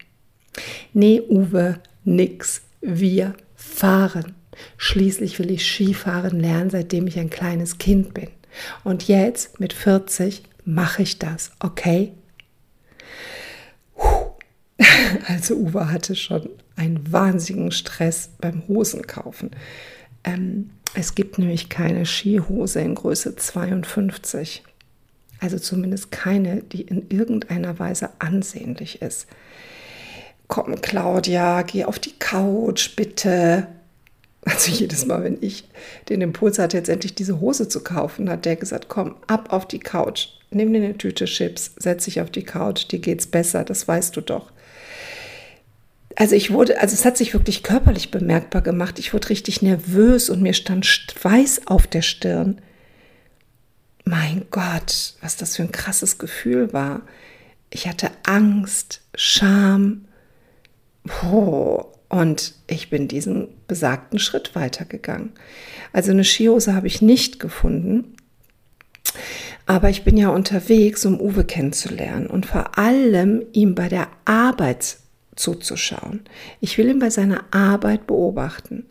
Nee, 0.94 1.24
Uwe, 1.28 1.80
nix. 2.04 2.62
Wir 2.80 3.34
fahren. 3.56 4.36
Schließlich 4.78 5.40
will 5.40 5.50
ich 5.50 5.66
Skifahren 5.66 6.40
lernen, 6.40 6.70
seitdem 6.70 7.08
ich 7.08 7.18
ein 7.18 7.32
kleines 7.32 7.80
Kind 7.80 8.14
bin. 8.14 8.28
Und 8.84 9.08
jetzt, 9.08 9.60
mit 9.60 9.74
40, 9.74 10.44
mache 10.64 11.02
ich 11.02 11.18
das, 11.18 11.54
okay? 11.60 12.12
Also 15.28 15.56
Uwe 15.56 15.92
hatte 15.92 16.16
schon 16.16 16.50
einen 16.76 17.12
wahnsinnigen 17.12 17.72
Stress 17.72 18.30
beim 18.40 18.68
Hosenkaufen. 18.68 19.52
Ähm, 20.24 20.72
es 20.94 21.16
gibt 21.16 21.40
nämlich 21.40 21.70
keine 21.70 22.06
Skihose 22.06 22.82
in 22.82 22.96
Größe 22.96 23.36
52. 23.36 24.64
Also 25.40 25.60
zumindest 25.60 26.12
keine, 26.12 26.62
die 26.62 26.84
in 26.84 27.10
irgendeiner 27.10 27.80
Weise 27.80 28.10
ansehnlich 28.20 29.02
ist. 29.02 29.28
Komm, 30.48 30.80
Claudia, 30.82 31.64
geh 31.64 31.86
auf 31.86 32.00
die 32.00 32.14
Couch, 32.20 32.96
bitte. 32.96 33.68
Also 34.46 34.72
jedes 34.72 35.06
Mal, 35.06 35.24
wenn 35.24 35.38
ich 35.42 35.68
den 36.10 36.22
Impuls 36.22 36.60
hatte, 36.60 36.78
jetzt 36.78 36.90
endlich 36.90 37.16
diese 37.16 37.40
Hose 37.40 37.68
zu 37.68 37.82
kaufen, 37.82 38.30
hat 38.30 38.46
der 38.46 38.58
gesagt, 38.58 38.90
komm, 38.90 39.16
ab 39.28 39.52
auf 39.52 39.68
die 39.68 39.80
Couch, 39.80 40.28
nimm 40.52 40.74
dir 40.74 40.84
eine 40.84 40.98
Tüte 40.98 41.26
Chips, 41.26 41.72
setz 41.78 42.06
dich 42.06 42.20
auf 42.20 42.30
die 42.30 42.44
Couch, 42.44 42.92
dir 42.92 43.00
geht's 43.00 43.26
besser, 43.26 43.64
das 43.64 43.88
weißt 43.88 44.16
du 44.16 44.22
doch 44.22 44.52
also 46.16 46.36
ich 46.36 46.52
wurde, 46.52 46.80
also 46.82 46.94
es 46.94 47.06
hat 47.06 47.18
sich 47.18 47.34
wirklich 47.34 47.64
körperlich 47.64 48.12
bemerkbar 48.12 48.62
gemacht. 48.62 49.00
Ich 49.00 49.14
wurde 49.14 49.30
richtig 49.30 49.62
nervös 49.62 50.30
und 50.30 50.42
mir 50.42 50.54
stand 50.54 50.86
Schweiß 50.86 51.68
auf 51.68 51.88
der 51.88 52.02
Stirn. 52.02 52.62
Mein 54.06 54.46
Gott, 54.52 55.16
was 55.22 55.38
das 55.38 55.56
für 55.56 55.64
ein 55.64 55.72
krasses 55.72 56.18
Gefühl 56.18 56.74
war. 56.74 57.02
Ich 57.70 57.88
hatte 57.88 58.12
Angst, 58.26 59.02
Scham. 59.16 60.06
Oh, 61.24 61.86
und 62.10 62.54
ich 62.68 62.90
bin 62.90 63.08
diesen 63.08 63.48
besagten 63.68 64.20
Schritt 64.20 64.56
weitergegangen. 64.56 65.32
Also 65.94 66.12
eine 66.12 66.24
Skihose 66.24 66.76
habe 66.76 66.88
ich 66.88 67.02
nicht 67.02 67.40
gefunden. 67.40 68.16
Aber 69.66 69.90
ich 69.90 70.04
bin 70.04 70.18
ja 70.18 70.30
unterwegs, 70.30 71.06
um 71.06 71.20
Uwe 71.20 71.46
kennenzulernen 71.46 72.28
und 72.28 72.46
vor 72.46 72.78
allem 72.78 73.44
ihm 73.54 73.76
bei 73.76 73.88
der 73.88 74.10
Arbeit 74.26 74.98
zuzuschauen. 75.36 76.22
Ich 76.60 76.78
will 76.78 76.90
ihn 76.90 77.00
bei 77.00 77.10
seiner 77.10 77.44
Arbeit 77.52 78.08
beobachten. 78.08 78.86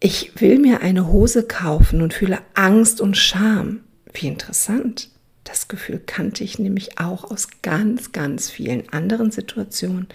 Ich 0.00 0.40
will 0.40 0.58
mir 0.58 0.80
eine 0.80 1.08
Hose 1.08 1.44
kaufen 1.44 2.02
und 2.02 2.12
fühle 2.12 2.40
Angst 2.54 3.00
und 3.00 3.16
Scham. 3.16 3.80
Wie 4.12 4.26
interessant. 4.26 5.08
Das 5.44 5.68
Gefühl 5.68 6.00
kannte 6.04 6.44
ich 6.44 6.58
nämlich 6.58 6.98
auch 6.98 7.30
aus 7.30 7.48
ganz, 7.62 8.12
ganz 8.12 8.50
vielen 8.50 8.88
anderen 8.92 9.30
Situationen. 9.30 10.08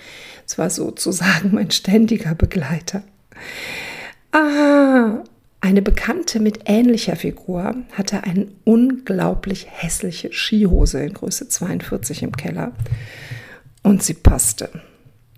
Es 0.45 0.57
war 0.57 0.69
sozusagen 0.69 1.53
mein 1.53 1.71
ständiger 1.71 2.35
Begleiter. 2.35 3.03
Ah, 4.31 5.23
eine 5.59 5.81
Bekannte 5.81 6.39
mit 6.39 6.61
ähnlicher 6.65 7.15
Figur 7.15 7.75
hatte 7.93 8.23
eine 8.23 8.47
unglaublich 8.63 9.67
hässliche 9.69 10.31
Skihose 10.31 11.03
in 11.03 11.13
Größe 11.13 11.49
42 11.49 12.23
im 12.23 12.31
Keller 12.35 12.71
und 13.83 14.03
sie 14.03 14.13
passte. 14.13 14.69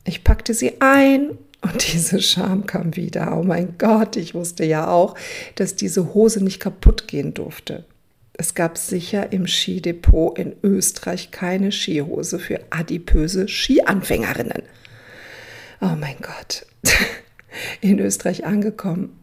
Ich 0.05 0.23
packte 0.23 0.53
sie 0.53 0.81
ein 0.81 1.37
und 1.61 1.93
diese 1.93 2.21
Scham 2.21 2.65
kam 2.65 2.95
wieder. 2.95 3.37
Oh 3.37 3.43
mein 3.43 3.77
Gott, 3.77 4.15
ich 4.15 4.33
wusste 4.33 4.65
ja 4.65 4.87
auch, 4.87 5.15
dass 5.55 5.75
diese 5.75 6.13
Hose 6.13 6.43
nicht 6.43 6.59
kaputt 6.59 7.07
gehen 7.07 7.33
durfte. 7.33 7.85
Es 8.33 8.53
gab 8.53 8.77
sicher 8.77 9.33
im 9.33 9.47
Skidepot 9.47 10.39
in 10.39 10.55
Österreich 10.63 11.31
keine 11.31 11.73
Skihose 11.73 12.39
für 12.39 12.61
adipöse 12.69 13.49
Skianfängerinnen. 13.49 14.63
Oh 15.81 15.95
mein 15.99 16.15
Gott. 16.21 16.65
In 17.81 17.99
Österreich 17.99 18.45
angekommen, 18.45 19.17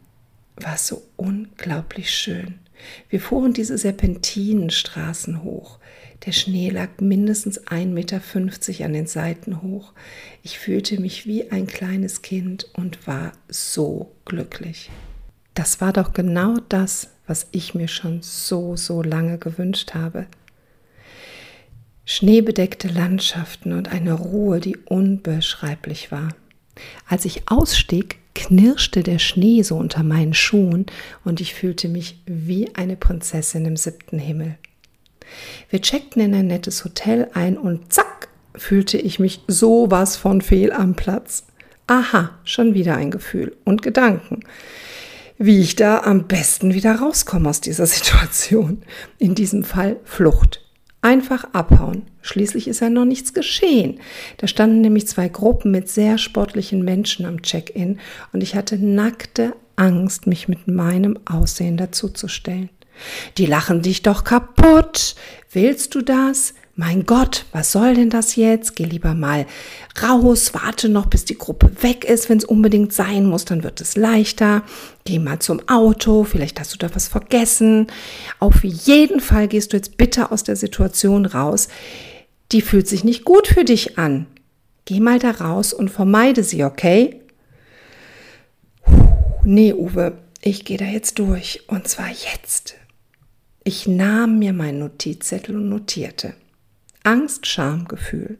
war 0.57 0.75
es 0.75 0.87
so 0.87 1.01
unglaublich 1.15 2.11
schön. 2.11 2.59
Wir 3.09 3.19
fuhren 3.19 3.53
diese 3.53 3.77
Serpentinenstraßen 3.77 5.43
hoch. 5.43 5.79
Der 6.25 6.31
Schnee 6.31 6.69
lag 6.69 6.89
mindestens 6.99 7.61
1,50 7.67 7.85
Meter 7.87 8.21
an 8.85 8.93
den 8.93 9.07
Seiten 9.07 9.61
hoch. 9.61 9.93
Ich 10.43 10.59
fühlte 10.59 10.99
mich 10.99 11.25
wie 11.25 11.51
ein 11.51 11.67
kleines 11.67 12.21
Kind 12.21 12.67
und 12.73 13.07
war 13.07 13.31
so 13.47 14.11
glücklich. 14.25 14.89
Das 15.53 15.79
war 15.79 15.93
doch 15.93 16.13
genau 16.13 16.57
das, 16.69 17.09
was 17.27 17.47
ich 17.51 17.75
mir 17.75 17.87
schon 17.87 18.21
so, 18.21 18.75
so 18.75 19.01
lange 19.01 19.37
gewünscht 19.37 19.93
habe. 19.93 20.27
Schneebedeckte 22.05 22.87
Landschaften 22.87 23.73
und 23.73 23.89
eine 23.89 24.13
Ruhe, 24.13 24.59
die 24.59 24.77
unbeschreiblich 24.77 26.11
war. 26.11 26.29
Als 27.07 27.25
ich 27.25 27.49
ausstieg, 27.49 28.19
knirschte 28.33 29.03
der 29.03 29.19
Schnee 29.19 29.61
so 29.63 29.75
unter 29.77 30.03
meinen 30.03 30.33
Schuhen 30.33 30.85
und 31.25 31.41
ich 31.41 31.53
fühlte 31.53 31.89
mich 31.89 32.21
wie 32.25 32.73
eine 32.75 32.95
Prinzessin 32.95 33.65
im 33.65 33.75
siebten 33.75 34.19
Himmel. 34.19 34.57
Wir 35.69 35.81
checkten 35.81 36.21
in 36.21 36.33
ein 36.33 36.47
nettes 36.47 36.83
Hotel 36.83 37.29
ein 37.33 37.57
und 37.57 37.91
zack, 37.93 38.29
fühlte 38.55 38.97
ich 38.97 39.19
mich 39.19 39.41
sowas 39.47 40.15
von 40.17 40.41
fehl 40.41 40.71
am 40.71 40.95
Platz. 40.95 41.45
Aha, 41.87 42.31
schon 42.43 42.73
wieder 42.73 42.95
ein 42.95 43.11
Gefühl 43.11 43.55
und 43.63 43.81
Gedanken. 43.81 44.41
Wie 45.37 45.61
ich 45.61 45.75
da 45.75 45.99
am 45.99 46.27
besten 46.27 46.73
wieder 46.73 46.95
rauskomme 46.95 47.49
aus 47.49 47.61
dieser 47.61 47.85
Situation. 47.87 48.83
In 49.19 49.35
diesem 49.35 49.63
Fall 49.63 49.97
Flucht. 50.03 50.63
Einfach 51.01 51.45
abhauen. 51.53 52.03
Schließlich 52.21 52.67
ist 52.67 52.81
ja 52.81 52.89
noch 52.89 53.05
nichts 53.05 53.33
geschehen. 53.33 53.99
Da 54.37 54.47
standen 54.47 54.81
nämlich 54.81 55.07
zwei 55.07 55.29
Gruppen 55.29 55.71
mit 55.71 55.87
sehr 55.89 56.17
sportlichen 56.17 56.83
Menschen 56.83 57.25
am 57.25 57.41
Check-in 57.41 57.99
und 58.33 58.41
ich 58.41 58.55
hatte 58.55 58.77
nackte 58.77 59.53
Angst, 59.77 60.27
mich 60.27 60.47
mit 60.47 60.67
meinem 60.67 61.19
Aussehen 61.25 61.77
dazuzustellen. 61.77 62.69
Die 63.37 63.45
lachen 63.45 63.81
dich 63.81 64.03
doch 64.03 64.23
kaputt. 64.23 65.15
Willst 65.51 65.95
du 65.95 66.01
das? 66.01 66.53
Mein 66.79 67.07
Gott, 67.07 67.45
was 67.53 67.71
soll 67.71 67.95
denn 67.95 68.11
das 68.11 68.35
jetzt? 68.35 68.75
Geh 68.75 68.83
lieber 68.83 69.15
mal 69.15 69.47
raus, 69.99 70.53
warte 70.53 70.89
noch, 70.89 71.07
bis 71.07 71.25
die 71.25 71.37
Gruppe 71.37 71.71
weg 71.81 72.05
ist. 72.05 72.29
Wenn 72.29 72.37
es 72.37 72.45
unbedingt 72.45 72.93
sein 72.93 73.25
muss, 73.25 73.45
dann 73.45 73.63
wird 73.63 73.81
es 73.81 73.95
leichter. 73.95 74.61
Geh 75.03 75.17
mal 75.17 75.39
zum 75.39 75.67
Auto, 75.67 76.23
vielleicht 76.23 76.59
hast 76.59 76.73
du 76.73 76.77
da 76.77 76.93
was 76.93 77.07
vergessen. 77.07 77.87
Auf 78.37 78.63
jeden 78.63 79.21
Fall 79.21 79.47
gehst 79.47 79.73
du 79.73 79.77
jetzt 79.77 79.97
bitte 79.97 80.31
aus 80.31 80.43
der 80.43 80.55
Situation 80.55 81.25
raus. 81.25 81.67
Die 82.51 82.61
fühlt 82.61 82.87
sich 82.87 83.03
nicht 83.03 83.25
gut 83.25 83.47
für 83.47 83.63
dich 83.63 83.97
an. 83.97 84.27
Geh 84.85 84.99
mal 84.99 85.17
da 85.17 85.31
raus 85.31 85.73
und 85.73 85.89
vermeide 85.89 86.43
sie, 86.43 86.63
okay? 86.63 87.21
Nee, 89.43 89.73
Uwe, 89.73 90.19
ich 90.41 90.63
gehe 90.63 90.77
da 90.77 90.85
jetzt 90.85 91.17
durch. 91.17 91.63
Und 91.67 91.87
zwar 91.87 92.09
jetzt. 92.09 92.75
Ich 93.67 93.85
nahm 93.85 94.39
mir 94.39 94.53
meinen 94.53 94.79
Notizzettel 94.79 95.57
und 95.57 95.67
notierte. 95.67 96.35
Angst, 97.03 97.47
Schamgefühl. 97.47 98.37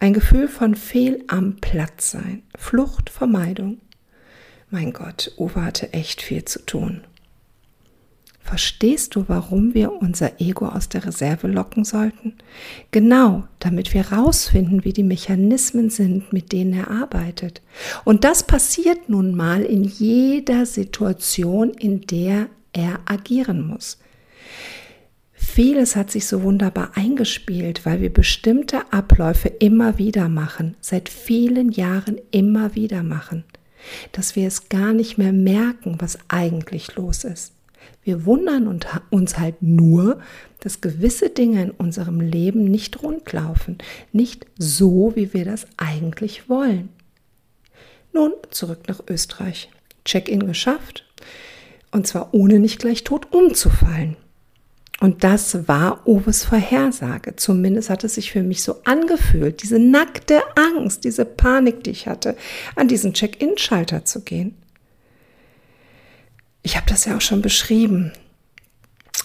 Ein 0.00 0.12
Gefühl 0.12 0.48
von 0.48 0.74
Fehl 0.74 1.22
am 1.28 1.58
Platz 1.60 2.10
sein, 2.10 2.42
Flucht, 2.58 3.10
Vermeidung. 3.10 3.78
Mein 4.70 4.92
Gott, 4.92 5.30
Uwe 5.38 5.64
hatte 5.64 5.92
echt 5.92 6.20
viel 6.20 6.44
zu 6.44 6.66
tun. 6.66 7.02
Verstehst 8.40 9.14
du, 9.14 9.26
warum 9.28 9.72
wir 9.72 9.92
unser 9.92 10.40
Ego 10.40 10.66
aus 10.66 10.88
der 10.88 11.06
Reserve 11.06 11.46
locken 11.46 11.84
sollten? 11.84 12.34
Genau, 12.90 13.44
damit 13.60 13.94
wir 13.94 14.10
rausfinden, 14.10 14.84
wie 14.84 14.92
die 14.92 15.04
Mechanismen 15.04 15.90
sind, 15.90 16.32
mit 16.32 16.50
denen 16.50 16.72
er 16.72 16.90
arbeitet. 16.90 17.62
Und 18.04 18.24
das 18.24 18.44
passiert 18.44 19.08
nun 19.08 19.36
mal 19.36 19.62
in 19.62 19.84
jeder 19.84 20.66
Situation, 20.66 21.70
in 21.70 22.00
der 22.00 22.48
er 22.72 22.98
agieren 23.06 23.64
muss. 23.64 23.98
Vieles 25.32 25.96
hat 25.96 26.10
sich 26.10 26.26
so 26.26 26.42
wunderbar 26.42 26.92
eingespielt, 26.94 27.84
weil 27.84 28.00
wir 28.00 28.12
bestimmte 28.12 28.92
Abläufe 28.92 29.48
immer 29.48 29.98
wieder 29.98 30.28
machen, 30.28 30.76
seit 30.80 31.08
vielen 31.08 31.72
Jahren 31.72 32.18
immer 32.30 32.74
wieder 32.74 33.02
machen, 33.02 33.44
dass 34.12 34.36
wir 34.36 34.46
es 34.46 34.68
gar 34.68 34.92
nicht 34.92 35.18
mehr 35.18 35.32
merken, 35.32 35.96
was 35.98 36.18
eigentlich 36.28 36.94
los 36.96 37.24
ist. 37.24 37.52
Wir 38.02 38.24
wundern 38.24 38.80
uns 39.10 39.38
halt 39.38 39.62
nur, 39.62 40.20
dass 40.60 40.80
gewisse 40.80 41.30
Dinge 41.30 41.62
in 41.62 41.70
unserem 41.70 42.20
Leben 42.20 42.64
nicht 42.64 43.02
rundlaufen, 43.02 43.78
nicht 44.12 44.46
so, 44.58 45.12
wie 45.14 45.34
wir 45.34 45.44
das 45.44 45.66
eigentlich 45.76 46.48
wollen. 46.48 46.88
Nun 48.12 48.32
zurück 48.50 48.88
nach 48.88 49.00
Österreich. 49.08 49.70
Check-in 50.04 50.46
geschafft 50.46 51.04
und 51.90 52.06
zwar 52.06 52.32
ohne 52.32 52.58
nicht 52.58 52.78
gleich 52.78 53.04
tot 53.04 53.32
umzufallen. 53.32 54.16
Und 55.00 55.22
das 55.22 55.68
war 55.68 56.06
Uwes 56.06 56.44
Vorhersage. 56.44 57.36
Zumindest 57.36 57.88
hat 57.88 58.02
es 58.02 58.16
sich 58.16 58.32
für 58.32 58.42
mich 58.42 58.62
so 58.62 58.82
angefühlt, 58.84 59.62
diese 59.62 59.78
nackte 59.78 60.42
Angst, 60.56 61.04
diese 61.04 61.24
Panik, 61.24 61.84
die 61.84 61.90
ich 61.90 62.08
hatte, 62.08 62.36
an 62.74 62.88
diesen 62.88 63.14
Check-in-Schalter 63.14 64.04
zu 64.04 64.22
gehen. 64.22 64.56
Ich 66.62 66.76
habe 66.76 66.86
das 66.88 67.04
ja 67.04 67.16
auch 67.16 67.20
schon 67.20 67.42
beschrieben. 67.42 68.12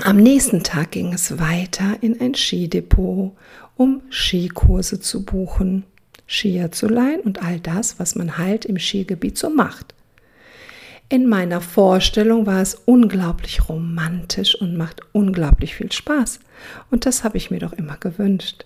Am 0.03 0.17
nächsten 0.17 0.63
Tag 0.63 0.91
ging 0.91 1.11
es 1.13 1.39
weiter 1.39 1.97
in 2.01 2.21
ein 2.21 2.35
Skidepot, 2.35 3.35
um 3.75 4.01
Skikurse 4.11 4.99
zu 4.99 5.25
buchen, 5.25 5.85
Skier 6.27 6.71
zu 6.71 6.87
leihen 6.87 7.21
und 7.21 7.43
all 7.43 7.59
das, 7.59 7.99
was 7.99 8.15
man 8.15 8.37
halt 8.37 8.65
im 8.65 8.77
Skigebiet 8.77 9.37
so 9.37 9.49
macht. 9.49 9.92
In 11.13 11.29
meiner 11.29 11.61
Vorstellung 11.61 12.47
war 12.47 12.59
es 12.59 12.73
unglaublich 12.73 13.69
romantisch 13.69 14.55
und 14.55 14.75
macht 14.75 15.01
unglaublich 15.11 15.75
viel 15.75 15.91
Spaß. 15.91 16.39
Und 16.89 17.05
das 17.05 17.23
habe 17.23 17.37
ich 17.37 17.51
mir 17.51 17.59
doch 17.59 17.73
immer 17.73 17.97
gewünscht. 17.97 18.65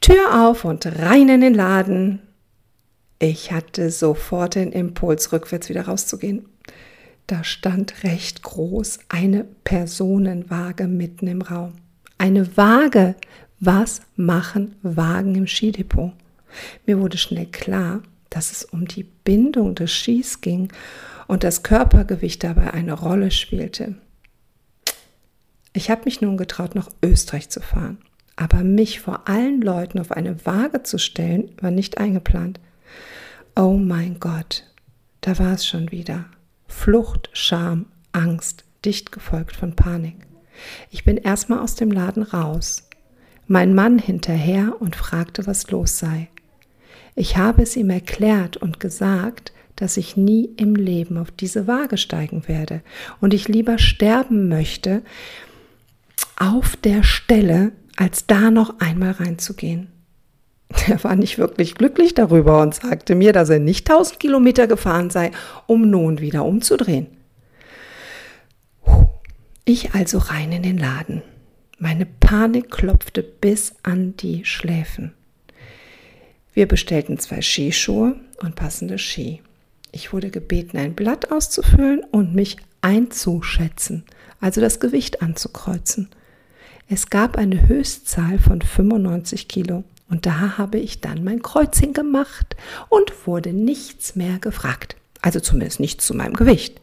Tür 0.00 0.42
auf 0.48 0.64
und 0.64 0.86
rein 0.86 1.28
in 1.28 1.42
den 1.42 1.52
Laden. 1.52 2.20
Ich 3.18 3.52
hatte 3.52 3.90
sofort 3.90 4.54
den 4.54 4.72
Impuls, 4.72 5.32
rückwärts 5.32 5.68
wieder 5.68 5.82
rauszugehen. 5.82 6.46
Da 7.26 7.44
stand 7.44 8.04
recht 8.04 8.42
groß 8.42 9.00
eine 9.10 9.44
Personenwaage 9.62 10.88
mitten 10.88 11.26
im 11.26 11.42
Raum. 11.42 11.74
Eine 12.16 12.56
Waage. 12.56 13.16
Was 13.58 14.00
machen 14.16 14.76
Wagen 14.80 15.34
im 15.34 15.46
Skidepot? 15.46 16.14
Mir 16.86 16.98
wurde 17.00 17.18
schnell 17.18 17.44
klar, 17.44 18.00
dass 18.30 18.50
es 18.50 18.64
um 18.64 18.88
die 18.88 19.02
Bindung 19.02 19.74
des 19.74 19.92
Skis 19.92 20.40
ging 20.40 20.72
und 21.30 21.44
das 21.44 21.62
Körpergewicht 21.62 22.42
dabei 22.42 22.74
eine 22.74 22.92
Rolle 22.92 23.30
spielte. 23.30 23.94
Ich 25.72 25.88
habe 25.88 26.02
mich 26.06 26.20
nun 26.20 26.36
getraut, 26.36 26.74
nach 26.74 26.88
Österreich 27.04 27.48
zu 27.50 27.60
fahren. 27.60 27.98
Aber 28.34 28.64
mich 28.64 28.98
vor 28.98 29.28
allen 29.28 29.60
Leuten 29.60 30.00
auf 30.00 30.10
eine 30.10 30.44
Waage 30.44 30.82
zu 30.82 30.98
stellen, 30.98 31.52
war 31.60 31.70
nicht 31.70 31.98
eingeplant. 31.98 32.58
Oh 33.54 33.76
mein 33.76 34.18
Gott, 34.18 34.64
da 35.20 35.38
war 35.38 35.52
es 35.52 35.64
schon 35.64 35.92
wieder. 35.92 36.24
Flucht, 36.66 37.30
Scham, 37.32 37.86
Angst, 38.10 38.64
dicht 38.84 39.12
gefolgt 39.12 39.54
von 39.54 39.76
Panik. 39.76 40.16
Ich 40.90 41.04
bin 41.04 41.16
erstmal 41.16 41.60
aus 41.60 41.76
dem 41.76 41.92
Laden 41.92 42.24
raus. 42.24 42.88
Mein 43.46 43.72
Mann 43.72 44.00
hinterher 44.00 44.74
und 44.80 44.96
fragte, 44.96 45.46
was 45.46 45.70
los 45.70 45.96
sei. 45.96 46.28
Ich 47.14 47.36
habe 47.36 47.62
es 47.62 47.76
ihm 47.76 47.90
erklärt 47.90 48.56
und 48.56 48.80
gesagt, 48.80 49.52
dass 49.80 49.96
ich 49.96 50.16
nie 50.16 50.50
im 50.56 50.76
Leben 50.76 51.16
auf 51.16 51.30
diese 51.30 51.66
Waage 51.66 51.96
steigen 51.96 52.46
werde 52.46 52.82
und 53.20 53.34
ich 53.34 53.48
lieber 53.48 53.78
sterben 53.78 54.48
möchte 54.48 55.02
auf 56.36 56.76
der 56.76 57.02
Stelle, 57.02 57.72
als 57.96 58.26
da 58.26 58.50
noch 58.50 58.78
einmal 58.78 59.12
reinzugehen. 59.12 59.88
Er 60.88 61.02
war 61.02 61.16
nicht 61.16 61.38
wirklich 61.38 61.74
glücklich 61.74 62.14
darüber 62.14 62.62
und 62.62 62.74
sagte 62.74 63.14
mir, 63.14 63.32
dass 63.32 63.50
er 63.50 63.58
nicht 63.58 63.90
1000 63.90 64.20
Kilometer 64.20 64.66
gefahren 64.66 65.10
sei, 65.10 65.32
um 65.66 65.90
nun 65.90 66.20
wieder 66.20 66.44
umzudrehen. 66.44 67.08
Ich 69.64 69.94
also 69.94 70.18
rein 70.18 70.52
in 70.52 70.62
den 70.62 70.78
Laden. 70.78 71.22
Meine 71.78 72.06
Panik 72.06 72.70
klopfte 72.70 73.22
bis 73.22 73.74
an 73.82 74.14
die 74.16 74.44
Schläfen. 74.44 75.12
Wir 76.52 76.68
bestellten 76.68 77.18
zwei 77.18 77.40
Skischuhe 77.40 78.16
und 78.42 78.54
passende 78.54 78.98
Ski. 78.98 79.42
Ich 79.92 80.12
wurde 80.12 80.30
gebeten, 80.30 80.76
ein 80.76 80.94
Blatt 80.94 81.30
auszufüllen 81.32 82.04
und 82.10 82.34
mich 82.34 82.56
einzuschätzen, 82.80 84.04
also 84.40 84.60
das 84.60 84.80
Gewicht 84.80 85.22
anzukreuzen. 85.22 86.08
Es 86.88 87.10
gab 87.10 87.36
eine 87.36 87.68
Höchstzahl 87.68 88.38
von 88.38 88.62
95 88.62 89.48
Kilo 89.48 89.84
und 90.08 90.26
da 90.26 90.58
habe 90.58 90.78
ich 90.78 91.00
dann 91.00 91.22
mein 91.22 91.42
Kreuzchen 91.42 91.92
gemacht 91.92 92.56
und 92.88 93.26
wurde 93.26 93.52
nichts 93.52 94.16
mehr 94.16 94.38
gefragt. 94.38 94.96
Also 95.22 95.38
zumindest 95.40 95.80
nichts 95.80 96.06
zu 96.06 96.14
meinem 96.14 96.34
Gewicht. 96.34 96.80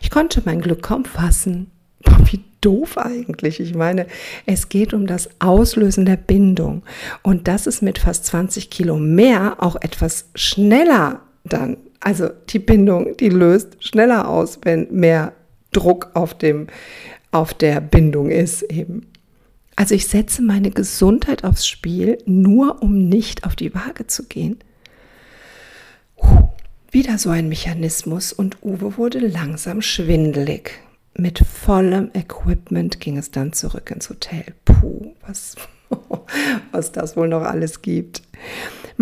Ich 0.00 0.10
konnte 0.10 0.42
mein 0.44 0.60
Glück 0.60 0.82
kaum 0.82 1.04
fassen. 1.04 1.70
Wie 2.30 2.40
doof 2.60 2.96
eigentlich. 2.96 3.60
Ich 3.60 3.74
meine, 3.74 4.06
es 4.46 4.68
geht 4.68 4.94
um 4.94 5.06
das 5.06 5.28
Auslösen 5.40 6.06
der 6.06 6.16
Bindung. 6.16 6.82
Und 7.22 7.48
das 7.48 7.66
ist 7.66 7.82
mit 7.82 7.98
fast 7.98 8.24
20 8.26 8.70
Kilo 8.70 8.96
mehr 8.96 9.56
auch 9.58 9.76
etwas 9.76 10.30
schneller 10.34 11.20
dann. 11.44 11.76
Also 12.02 12.28
die 12.48 12.58
Bindung, 12.58 13.16
die 13.16 13.28
löst 13.28 13.76
schneller 13.82 14.28
aus, 14.28 14.58
wenn 14.62 14.88
mehr 14.90 15.32
Druck 15.70 16.10
auf 16.14 16.34
dem, 16.34 16.66
auf 17.30 17.54
der 17.54 17.80
Bindung 17.80 18.28
ist 18.28 18.62
eben. 18.64 19.06
Also 19.76 19.94
ich 19.94 20.08
setze 20.08 20.42
meine 20.42 20.72
Gesundheit 20.72 21.44
aufs 21.44 21.66
Spiel, 21.66 22.18
nur 22.26 22.82
um 22.82 23.08
nicht 23.08 23.44
auf 23.44 23.54
die 23.54 23.72
Waage 23.72 24.08
zu 24.08 24.24
gehen. 24.24 24.58
Wieder 26.90 27.18
so 27.18 27.30
ein 27.30 27.48
Mechanismus 27.48 28.32
und 28.32 28.62
Uwe 28.62 28.98
wurde 28.98 29.20
langsam 29.20 29.80
schwindelig. 29.80 30.72
Mit 31.14 31.38
vollem 31.38 32.10
Equipment 32.14 32.98
ging 32.98 33.16
es 33.16 33.30
dann 33.30 33.52
zurück 33.52 33.90
ins 33.92 34.10
Hotel. 34.10 34.44
Puh, 34.64 35.14
was, 35.26 35.54
was 36.72 36.90
das 36.90 37.16
wohl 37.16 37.28
noch 37.28 37.42
alles 37.42 37.80
gibt. 37.80 38.22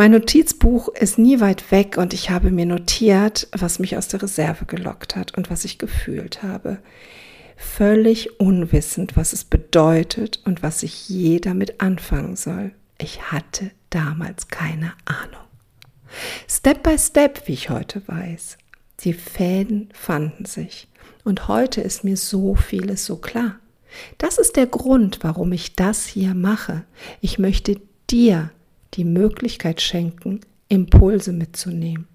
Mein 0.00 0.12
Notizbuch 0.12 0.88
ist 0.88 1.18
nie 1.18 1.40
weit 1.40 1.70
weg 1.70 1.98
und 1.98 2.14
ich 2.14 2.30
habe 2.30 2.50
mir 2.50 2.64
notiert, 2.64 3.48
was 3.52 3.78
mich 3.78 3.98
aus 3.98 4.08
der 4.08 4.22
Reserve 4.22 4.64
gelockt 4.64 5.14
hat 5.14 5.36
und 5.36 5.50
was 5.50 5.66
ich 5.66 5.76
gefühlt 5.76 6.42
habe 6.42 6.78
völlig 7.58 8.40
unwissend, 8.40 9.14
was 9.18 9.34
es 9.34 9.44
bedeutet 9.44 10.40
und 10.46 10.62
was 10.62 10.80
sich 10.80 11.10
je 11.10 11.38
damit 11.38 11.82
anfangen 11.82 12.34
soll. 12.34 12.72
Ich 12.96 13.30
hatte 13.30 13.72
damals 13.90 14.48
keine 14.48 14.94
Ahnung. 15.04 15.44
Step 16.48 16.82
by 16.82 16.98
Step, 16.98 17.46
wie 17.46 17.52
ich 17.52 17.68
heute 17.68 18.00
weiß. 18.06 18.56
Die 19.00 19.12
Fäden 19.12 19.90
fanden 19.92 20.46
sich. 20.46 20.88
Und 21.24 21.46
heute 21.46 21.82
ist 21.82 22.04
mir 22.04 22.16
so 22.16 22.54
vieles 22.54 23.04
so 23.04 23.16
klar. 23.16 23.56
Das 24.16 24.38
ist 24.38 24.56
der 24.56 24.66
Grund, 24.66 25.18
warum 25.20 25.52
ich 25.52 25.76
das 25.76 26.06
hier 26.06 26.32
mache. 26.32 26.84
Ich 27.20 27.38
möchte 27.38 27.82
dir 28.10 28.50
die 28.94 29.04
Möglichkeit 29.04 29.80
schenken, 29.80 30.40
Impulse 30.68 31.32
mitzunehmen. 31.32 32.06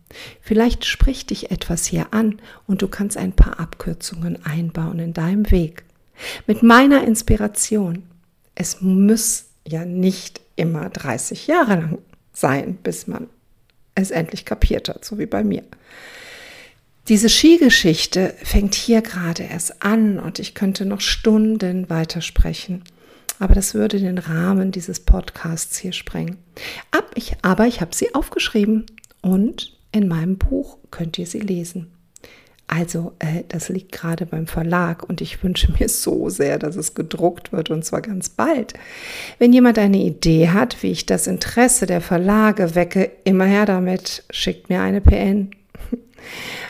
Vielleicht 0.41 0.85
spricht 0.85 1.29
dich 1.29 1.51
etwas 1.51 1.85
hier 1.85 2.13
an 2.13 2.39
und 2.67 2.81
du 2.81 2.87
kannst 2.87 3.17
ein 3.17 3.33
paar 3.33 3.59
Abkürzungen 3.59 4.45
einbauen 4.45 4.99
in 4.99 5.13
deinem 5.13 5.49
Weg. 5.51 5.83
Mit 6.47 6.63
meiner 6.63 7.03
Inspiration. 7.03 8.03
Es 8.53 8.81
muss 8.81 9.45
ja 9.67 9.83
nicht 9.83 10.39
immer 10.55 10.89
30 10.89 11.47
Jahre 11.47 11.75
lang 11.75 11.97
sein, 12.31 12.77
bis 12.81 13.07
man 13.07 13.27
es 13.95 14.11
endlich 14.11 14.45
kapiert 14.45 14.87
hat, 14.89 15.03
so 15.03 15.19
wie 15.19 15.25
bei 15.25 15.43
mir. 15.43 15.63
Diese 17.07 17.29
Skigeschichte 17.29 18.33
fängt 18.41 18.73
hier 18.73 19.01
gerade 19.01 19.43
erst 19.43 19.83
an 19.83 20.19
und 20.19 20.39
ich 20.39 20.55
könnte 20.55 20.85
noch 20.85 21.01
Stunden 21.01 21.89
weitersprechen. 21.89 22.83
Aber 23.39 23.53
das 23.53 23.73
würde 23.73 23.99
den 23.99 24.17
Rahmen 24.17 24.71
dieses 24.71 24.99
Podcasts 24.99 25.77
hier 25.77 25.93
sprengen. 25.93 26.37
Ab 26.91 27.11
ich, 27.15 27.35
aber 27.41 27.67
ich 27.67 27.81
habe 27.81 27.95
sie 27.95 28.15
aufgeschrieben 28.15 28.85
und 29.21 29.77
in 29.91 30.07
meinem 30.07 30.37
Buch 30.37 30.77
könnt 30.91 31.17
ihr 31.17 31.25
sie 31.25 31.39
lesen. 31.39 31.91
Also, 32.67 33.13
äh, 33.19 33.43
das 33.47 33.69
liegt 33.69 33.91
gerade 33.91 34.25
beim 34.25 34.47
Verlag 34.47 35.07
und 35.07 35.21
ich 35.21 35.43
wünsche 35.43 35.71
mir 35.79 35.87
so 35.87 36.29
sehr, 36.29 36.57
dass 36.57 36.75
es 36.75 36.95
gedruckt 36.95 37.51
wird 37.51 37.69
und 37.69 37.85
zwar 37.85 38.01
ganz 38.01 38.29
bald. 38.29 38.73
Wenn 39.37 39.53
jemand 39.53 39.77
eine 39.77 39.97
Idee 39.97 40.49
hat, 40.49 40.81
wie 40.81 40.91
ich 40.91 41.05
das 41.05 41.27
Interesse 41.27 41.85
der 41.85 42.01
Verlage 42.01 42.73
wecke, 42.73 43.11
immer 43.23 43.45
her 43.45 43.65
damit, 43.65 44.23
schickt 44.31 44.69
mir 44.69 44.81
eine 44.81 45.01
PN. 45.01 45.51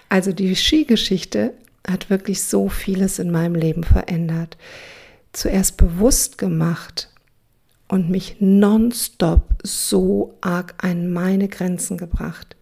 Also, 0.09 0.33
die 0.33 0.55
Skigeschichte 0.55 1.53
hat 1.87 2.09
wirklich 2.09 2.43
so 2.43 2.69
vieles 2.69 3.17
in 3.17 3.31
meinem 3.31 3.55
Leben 3.55 3.83
verändert. 3.83 4.57
Zuerst 5.35 5.75
bewusst 5.75 6.37
gemacht 6.37 7.09
und 7.89 8.09
mich 8.09 8.37
nonstop 8.39 9.41
so 9.63 10.37
arg 10.39 10.75
an 10.77 11.11
meine 11.11 11.49
Grenzen 11.49 11.97
gebracht. 11.97 12.55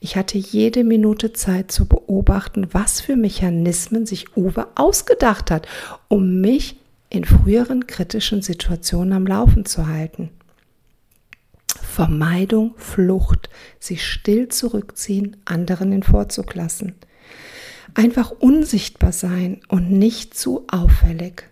Ich 0.00 0.16
hatte 0.16 0.38
jede 0.38 0.82
Minute 0.82 1.34
Zeit 1.34 1.70
zu 1.70 1.84
beobachten, 1.84 2.68
was 2.72 3.02
für 3.02 3.16
Mechanismen 3.16 4.06
sich 4.06 4.34
Uwe 4.34 4.66
ausgedacht 4.76 5.50
hat, 5.50 5.68
um 6.08 6.40
mich 6.40 6.76
in 7.10 7.26
früheren 7.26 7.86
kritischen 7.86 8.40
Situationen 8.40 9.12
am 9.12 9.26
Laufen 9.26 9.66
zu 9.66 9.86
halten. 9.86 10.30
Vermeidung, 11.82 12.72
Flucht, 12.78 13.50
sich 13.78 14.06
still 14.06 14.48
zurückziehen, 14.48 15.36
anderen 15.44 15.90
den 15.90 16.02
Vorzug 16.02 16.54
lassen. 16.54 16.94
Einfach 17.92 18.30
unsichtbar 18.30 19.12
sein 19.12 19.60
und 19.68 19.90
nicht 19.90 20.32
zu 20.32 20.64
auffällig. 20.68 21.50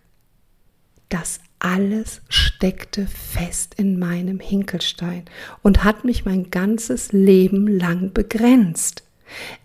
Das 1.08 1.40
alles 1.58 2.20
steckte 2.28 3.06
fest 3.06 3.74
in 3.76 3.98
meinem 3.98 4.40
Hinkelstein 4.40 5.24
und 5.62 5.82
hat 5.82 6.04
mich 6.04 6.24
mein 6.24 6.50
ganzes 6.50 7.12
Leben 7.12 7.66
lang 7.66 8.12
begrenzt. 8.12 9.02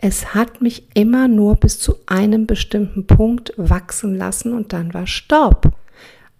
Es 0.00 0.34
hat 0.34 0.62
mich 0.62 0.88
immer 0.94 1.28
nur 1.28 1.56
bis 1.56 1.78
zu 1.78 1.96
einem 2.06 2.46
bestimmten 2.46 3.06
Punkt 3.06 3.52
wachsen 3.56 4.16
lassen 4.16 4.54
und 4.54 4.72
dann 4.72 4.94
war 4.94 5.06
Stopp. 5.06 5.72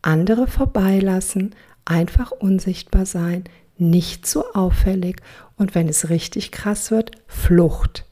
Andere 0.02 0.46
vorbeilassen, 0.46 1.54
einfach 1.84 2.30
unsichtbar 2.30 3.04
sein, 3.04 3.44
nicht 3.76 4.26
so 4.26 4.44
auffällig 4.54 5.20
und 5.56 5.74
wenn 5.74 5.88
es 5.88 6.08
richtig 6.08 6.52
krass 6.52 6.90
wird, 6.90 7.10
Flucht. 7.26 8.06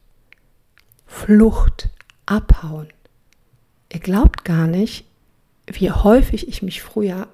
Flucht, 1.06 1.88
abhauen. 2.26 2.88
Ihr 3.90 4.00
glaubt 4.00 4.44
gar 4.44 4.66
nicht, 4.66 5.07
wie 5.72 5.90
häufig 5.90 6.48
ich 6.48 6.62
mich 6.62 6.82
früher 6.82 7.28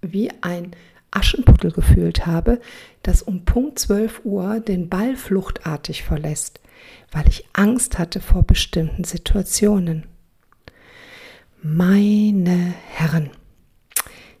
wie 0.00 0.30
ein 0.42 0.72
Aschenputtel 1.10 1.72
gefühlt 1.72 2.26
habe, 2.26 2.60
das 3.02 3.22
um 3.22 3.44
Punkt 3.44 3.78
12 3.78 4.20
Uhr 4.24 4.60
den 4.60 4.88
Ball 4.88 5.16
fluchtartig 5.16 6.02
verlässt. 6.02 6.60
weil 7.10 7.26
ich 7.26 7.48
Angst 7.54 7.98
hatte 7.98 8.20
vor 8.20 8.42
bestimmten 8.44 9.02
Situationen. 9.02 10.06
Meine 11.62 12.74
Herren, 12.92 13.30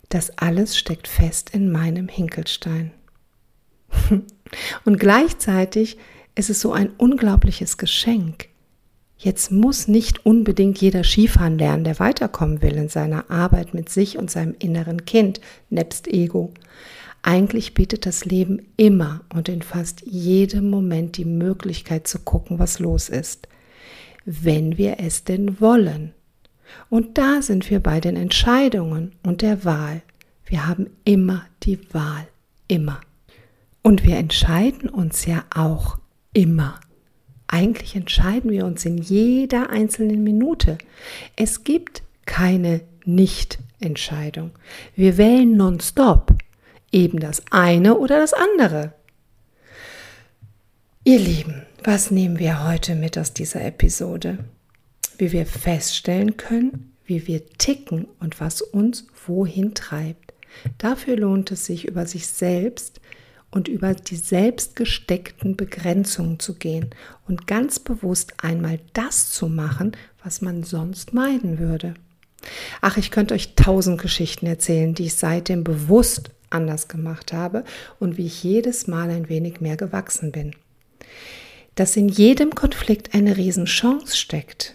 das 0.08 0.38
alles 0.38 0.78
steckt 0.78 1.08
fest 1.08 1.50
in 1.50 1.70
meinem 1.72 2.08
Hinkelstein. 2.08 2.92
Und 4.84 4.98
gleichzeitig 4.98 5.98
ist 6.34 6.50
es 6.50 6.60
so 6.60 6.72
ein 6.72 6.90
unglaubliches 6.96 7.76
Geschenk. 7.76 8.48
Jetzt 9.20 9.50
muss 9.50 9.88
nicht 9.88 10.24
unbedingt 10.24 10.80
jeder 10.80 11.02
Skifahren 11.02 11.58
lernen, 11.58 11.82
der 11.82 11.98
weiterkommen 11.98 12.62
will 12.62 12.74
in 12.74 12.88
seiner 12.88 13.28
Arbeit 13.30 13.74
mit 13.74 13.88
sich 13.88 14.16
und 14.16 14.30
seinem 14.30 14.54
inneren 14.60 15.06
Kind, 15.06 15.40
nebst 15.70 16.06
Ego. 16.06 16.52
Eigentlich 17.22 17.74
bietet 17.74 18.06
das 18.06 18.24
Leben 18.24 18.68
immer 18.76 19.22
und 19.34 19.48
in 19.48 19.62
fast 19.62 20.02
jedem 20.06 20.70
Moment 20.70 21.16
die 21.16 21.24
Möglichkeit 21.24 22.06
zu 22.06 22.20
gucken, 22.20 22.60
was 22.60 22.78
los 22.78 23.08
ist. 23.08 23.48
Wenn 24.24 24.78
wir 24.78 25.00
es 25.00 25.24
denn 25.24 25.60
wollen. 25.60 26.14
Und 26.88 27.18
da 27.18 27.42
sind 27.42 27.68
wir 27.70 27.80
bei 27.80 27.98
den 27.98 28.14
Entscheidungen 28.14 29.16
und 29.24 29.42
der 29.42 29.64
Wahl. 29.64 30.02
Wir 30.44 30.68
haben 30.68 30.90
immer 31.04 31.44
die 31.64 31.80
Wahl. 31.92 32.28
Immer. 32.68 33.00
Und 33.82 34.04
wir 34.04 34.16
entscheiden 34.16 34.88
uns 34.88 35.26
ja 35.26 35.44
auch 35.54 35.98
immer. 36.34 36.78
Eigentlich 37.48 37.96
entscheiden 37.96 38.50
wir 38.50 38.66
uns 38.66 38.84
in 38.84 38.98
jeder 38.98 39.70
einzelnen 39.70 40.22
Minute. 40.22 40.78
Es 41.34 41.64
gibt 41.64 42.02
keine 42.26 42.82
Nicht-Entscheidung. 43.04 44.52
Wir 44.94 45.16
wählen 45.16 45.56
nonstop 45.56 46.34
eben 46.92 47.18
das 47.20 47.42
eine 47.50 47.96
oder 47.96 48.18
das 48.18 48.34
andere. 48.34 48.92
Ihr 51.04 51.18
Lieben, 51.18 51.66
was 51.82 52.10
nehmen 52.10 52.38
wir 52.38 52.68
heute 52.68 52.94
mit 52.94 53.16
aus 53.16 53.32
dieser 53.32 53.64
Episode? 53.64 54.44
Wie 55.16 55.32
wir 55.32 55.46
feststellen 55.46 56.36
können, 56.36 56.92
wie 57.06 57.26
wir 57.26 57.46
ticken 57.56 58.06
und 58.20 58.40
was 58.40 58.60
uns 58.60 59.06
wohin 59.26 59.74
treibt. 59.74 60.34
Dafür 60.76 61.16
lohnt 61.16 61.50
es 61.50 61.64
sich, 61.64 61.86
über 61.86 62.04
sich 62.06 62.26
selbst 62.26 63.00
und 63.50 63.68
über 63.68 63.94
die 63.94 64.16
selbst 64.16 64.76
gesteckten 64.76 65.56
Begrenzungen 65.56 66.38
zu 66.38 66.54
gehen 66.54 66.90
und 67.26 67.46
ganz 67.46 67.78
bewusst 67.78 68.34
einmal 68.42 68.78
das 68.92 69.30
zu 69.30 69.48
machen, 69.48 69.92
was 70.22 70.42
man 70.42 70.62
sonst 70.62 71.14
meiden 71.14 71.58
würde. 71.58 71.94
Ach, 72.80 72.96
ich 72.96 73.10
könnte 73.10 73.34
euch 73.34 73.54
tausend 73.54 74.00
Geschichten 74.00 74.46
erzählen, 74.46 74.94
die 74.94 75.06
ich 75.06 75.14
seitdem 75.14 75.64
bewusst 75.64 76.30
anders 76.50 76.88
gemacht 76.88 77.32
habe 77.32 77.64
und 77.98 78.16
wie 78.16 78.26
ich 78.26 78.42
jedes 78.42 78.86
Mal 78.86 79.10
ein 79.10 79.28
wenig 79.28 79.60
mehr 79.60 79.76
gewachsen 79.76 80.32
bin. 80.32 80.54
Dass 81.74 81.96
in 81.96 82.08
jedem 82.08 82.54
Konflikt 82.54 83.14
eine 83.14 83.36
Riesenchance 83.36 84.16
steckt, 84.16 84.74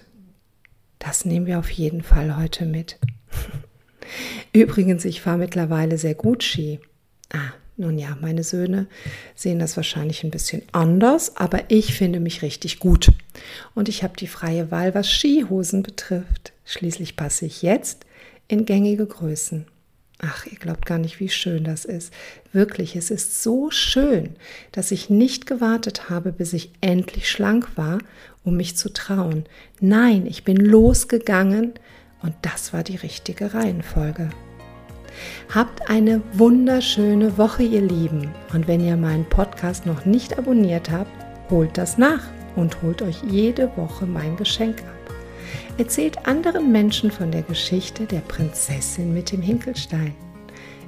das 1.00 1.26
nehmen 1.26 1.46
wir 1.46 1.60
auf 1.60 1.70
jeden 1.70 2.02
Fall 2.02 2.38
heute 2.38 2.66
mit. 2.66 3.00
Übrigens, 4.54 5.06
ich 5.06 5.22
fahre 5.22 5.38
mittlerweile 5.38 5.98
sehr 5.98 6.16
gut 6.16 6.44
Ski. 6.44 6.80
Ah, 7.34 7.54
nun 7.76 7.98
ja, 7.98 8.16
meine 8.22 8.44
Söhne 8.44 8.88
sehen 9.36 9.60
das 9.60 9.76
wahrscheinlich 9.78 10.24
ein 10.24 10.32
bisschen 10.32 10.62
anders, 10.72 11.38
aber 11.38 11.72
ich 11.72 11.96
finde 11.96 12.20
mich 12.20 12.42
richtig 12.42 12.80
gut. 12.80 13.12
Und 13.74 13.90
ich 13.90 14.04
habe 14.04 14.16
die 14.16 14.28
freie 14.28 14.70
Wahl, 14.70 14.94
was 14.94 15.10
Skihosen 15.10 15.82
betrifft. 15.82 16.54
Schließlich 16.66 17.16
passe 17.16 17.46
ich 17.46 17.62
jetzt 17.64 18.06
in 18.48 18.66
gängige 18.66 19.08
Größen. 19.08 19.66
Ach, 20.20 20.46
ihr 20.46 20.58
glaubt 20.58 20.86
gar 20.86 21.00
nicht, 21.00 21.20
wie 21.20 21.30
schön 21.30 21.64
das 21.64 21.84
ist. 21.84 22.14
Wirklich, 22.54 22.96
es 22.96 23.12
ist 23.12 23.44
so 23.44 23.72
schön, 23.72 24.36
dass 24.72 24.92
ich 24.92 25.10
nicht 25.10 25.48
gewartet 25.48 26.10
habe, 26.10 26.32
bis 26.32 26.54
ich 26.54 26.72
endlich 26.80 27.30
schlank 27.30 27.76
war, 27.76 27.98
um 28.44 28.56
mich 28.56 28.78
zu 28.78 28.94
trauen. 28.94 29.46
Nein, 29.82 30.26
ich 30.26 30.44
bin 30.44 30.58
losgegangen 30.58 31.74
und 32.22 32.36
das 32.42 32.72
war 32.72 32.84
die 32.84 32.96
richtige 32.96 33.54
Reihenfolge. 33.54 34.30
Habt 35.54 35.90
eine 35.90 36.22
wunderschöne 36.34 37.38
Woche, 37.38 37.64
ihr 37.64 37.82
Lieben. 37.82 38.32
Und 38.54 38.68
wenn 38.68 38.84
ihr 38.84 38.98
meinen 38.98 39.26
Podcast 39.26 39.86
noch 39.86 40.06
nicht 40.06 40.38
abonniert 40.38 40.90
habt, 40.90 41.12
holt 41.50 41.78
das 41.78 41.98
nach 41.98 42.24
und 42.56 42.82
holt 42.82 43.02
euch 43.02 43.22
jede 43.30 43.76
Woche 43.78 44.06
mein 44.06 44.36
Geschenk 44.38 44.80
ab. 44.82 45.14
Erzählt 45.78 46.28
anderen 46.28 46.72
Menschen 46.72 47.12
von 47.12 47.32
der 47.32 47.42
Geschichte 47.44 48.06
der 48.06 48.22
Prinzessin 48.22 49.14
mit 49.14 49.32
dem 49.32 49.42
Hinkelstein. 49.42 50.14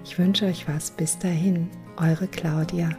Ich 0.03 0.19
wünsche 0.19 0.45
euch 0.45 0.67
was. 0.67 0.91
Bis 0.91 1.17
dahin, 1.17 1.69
eure 1.97 2.27
Claudia. 2.27 2.89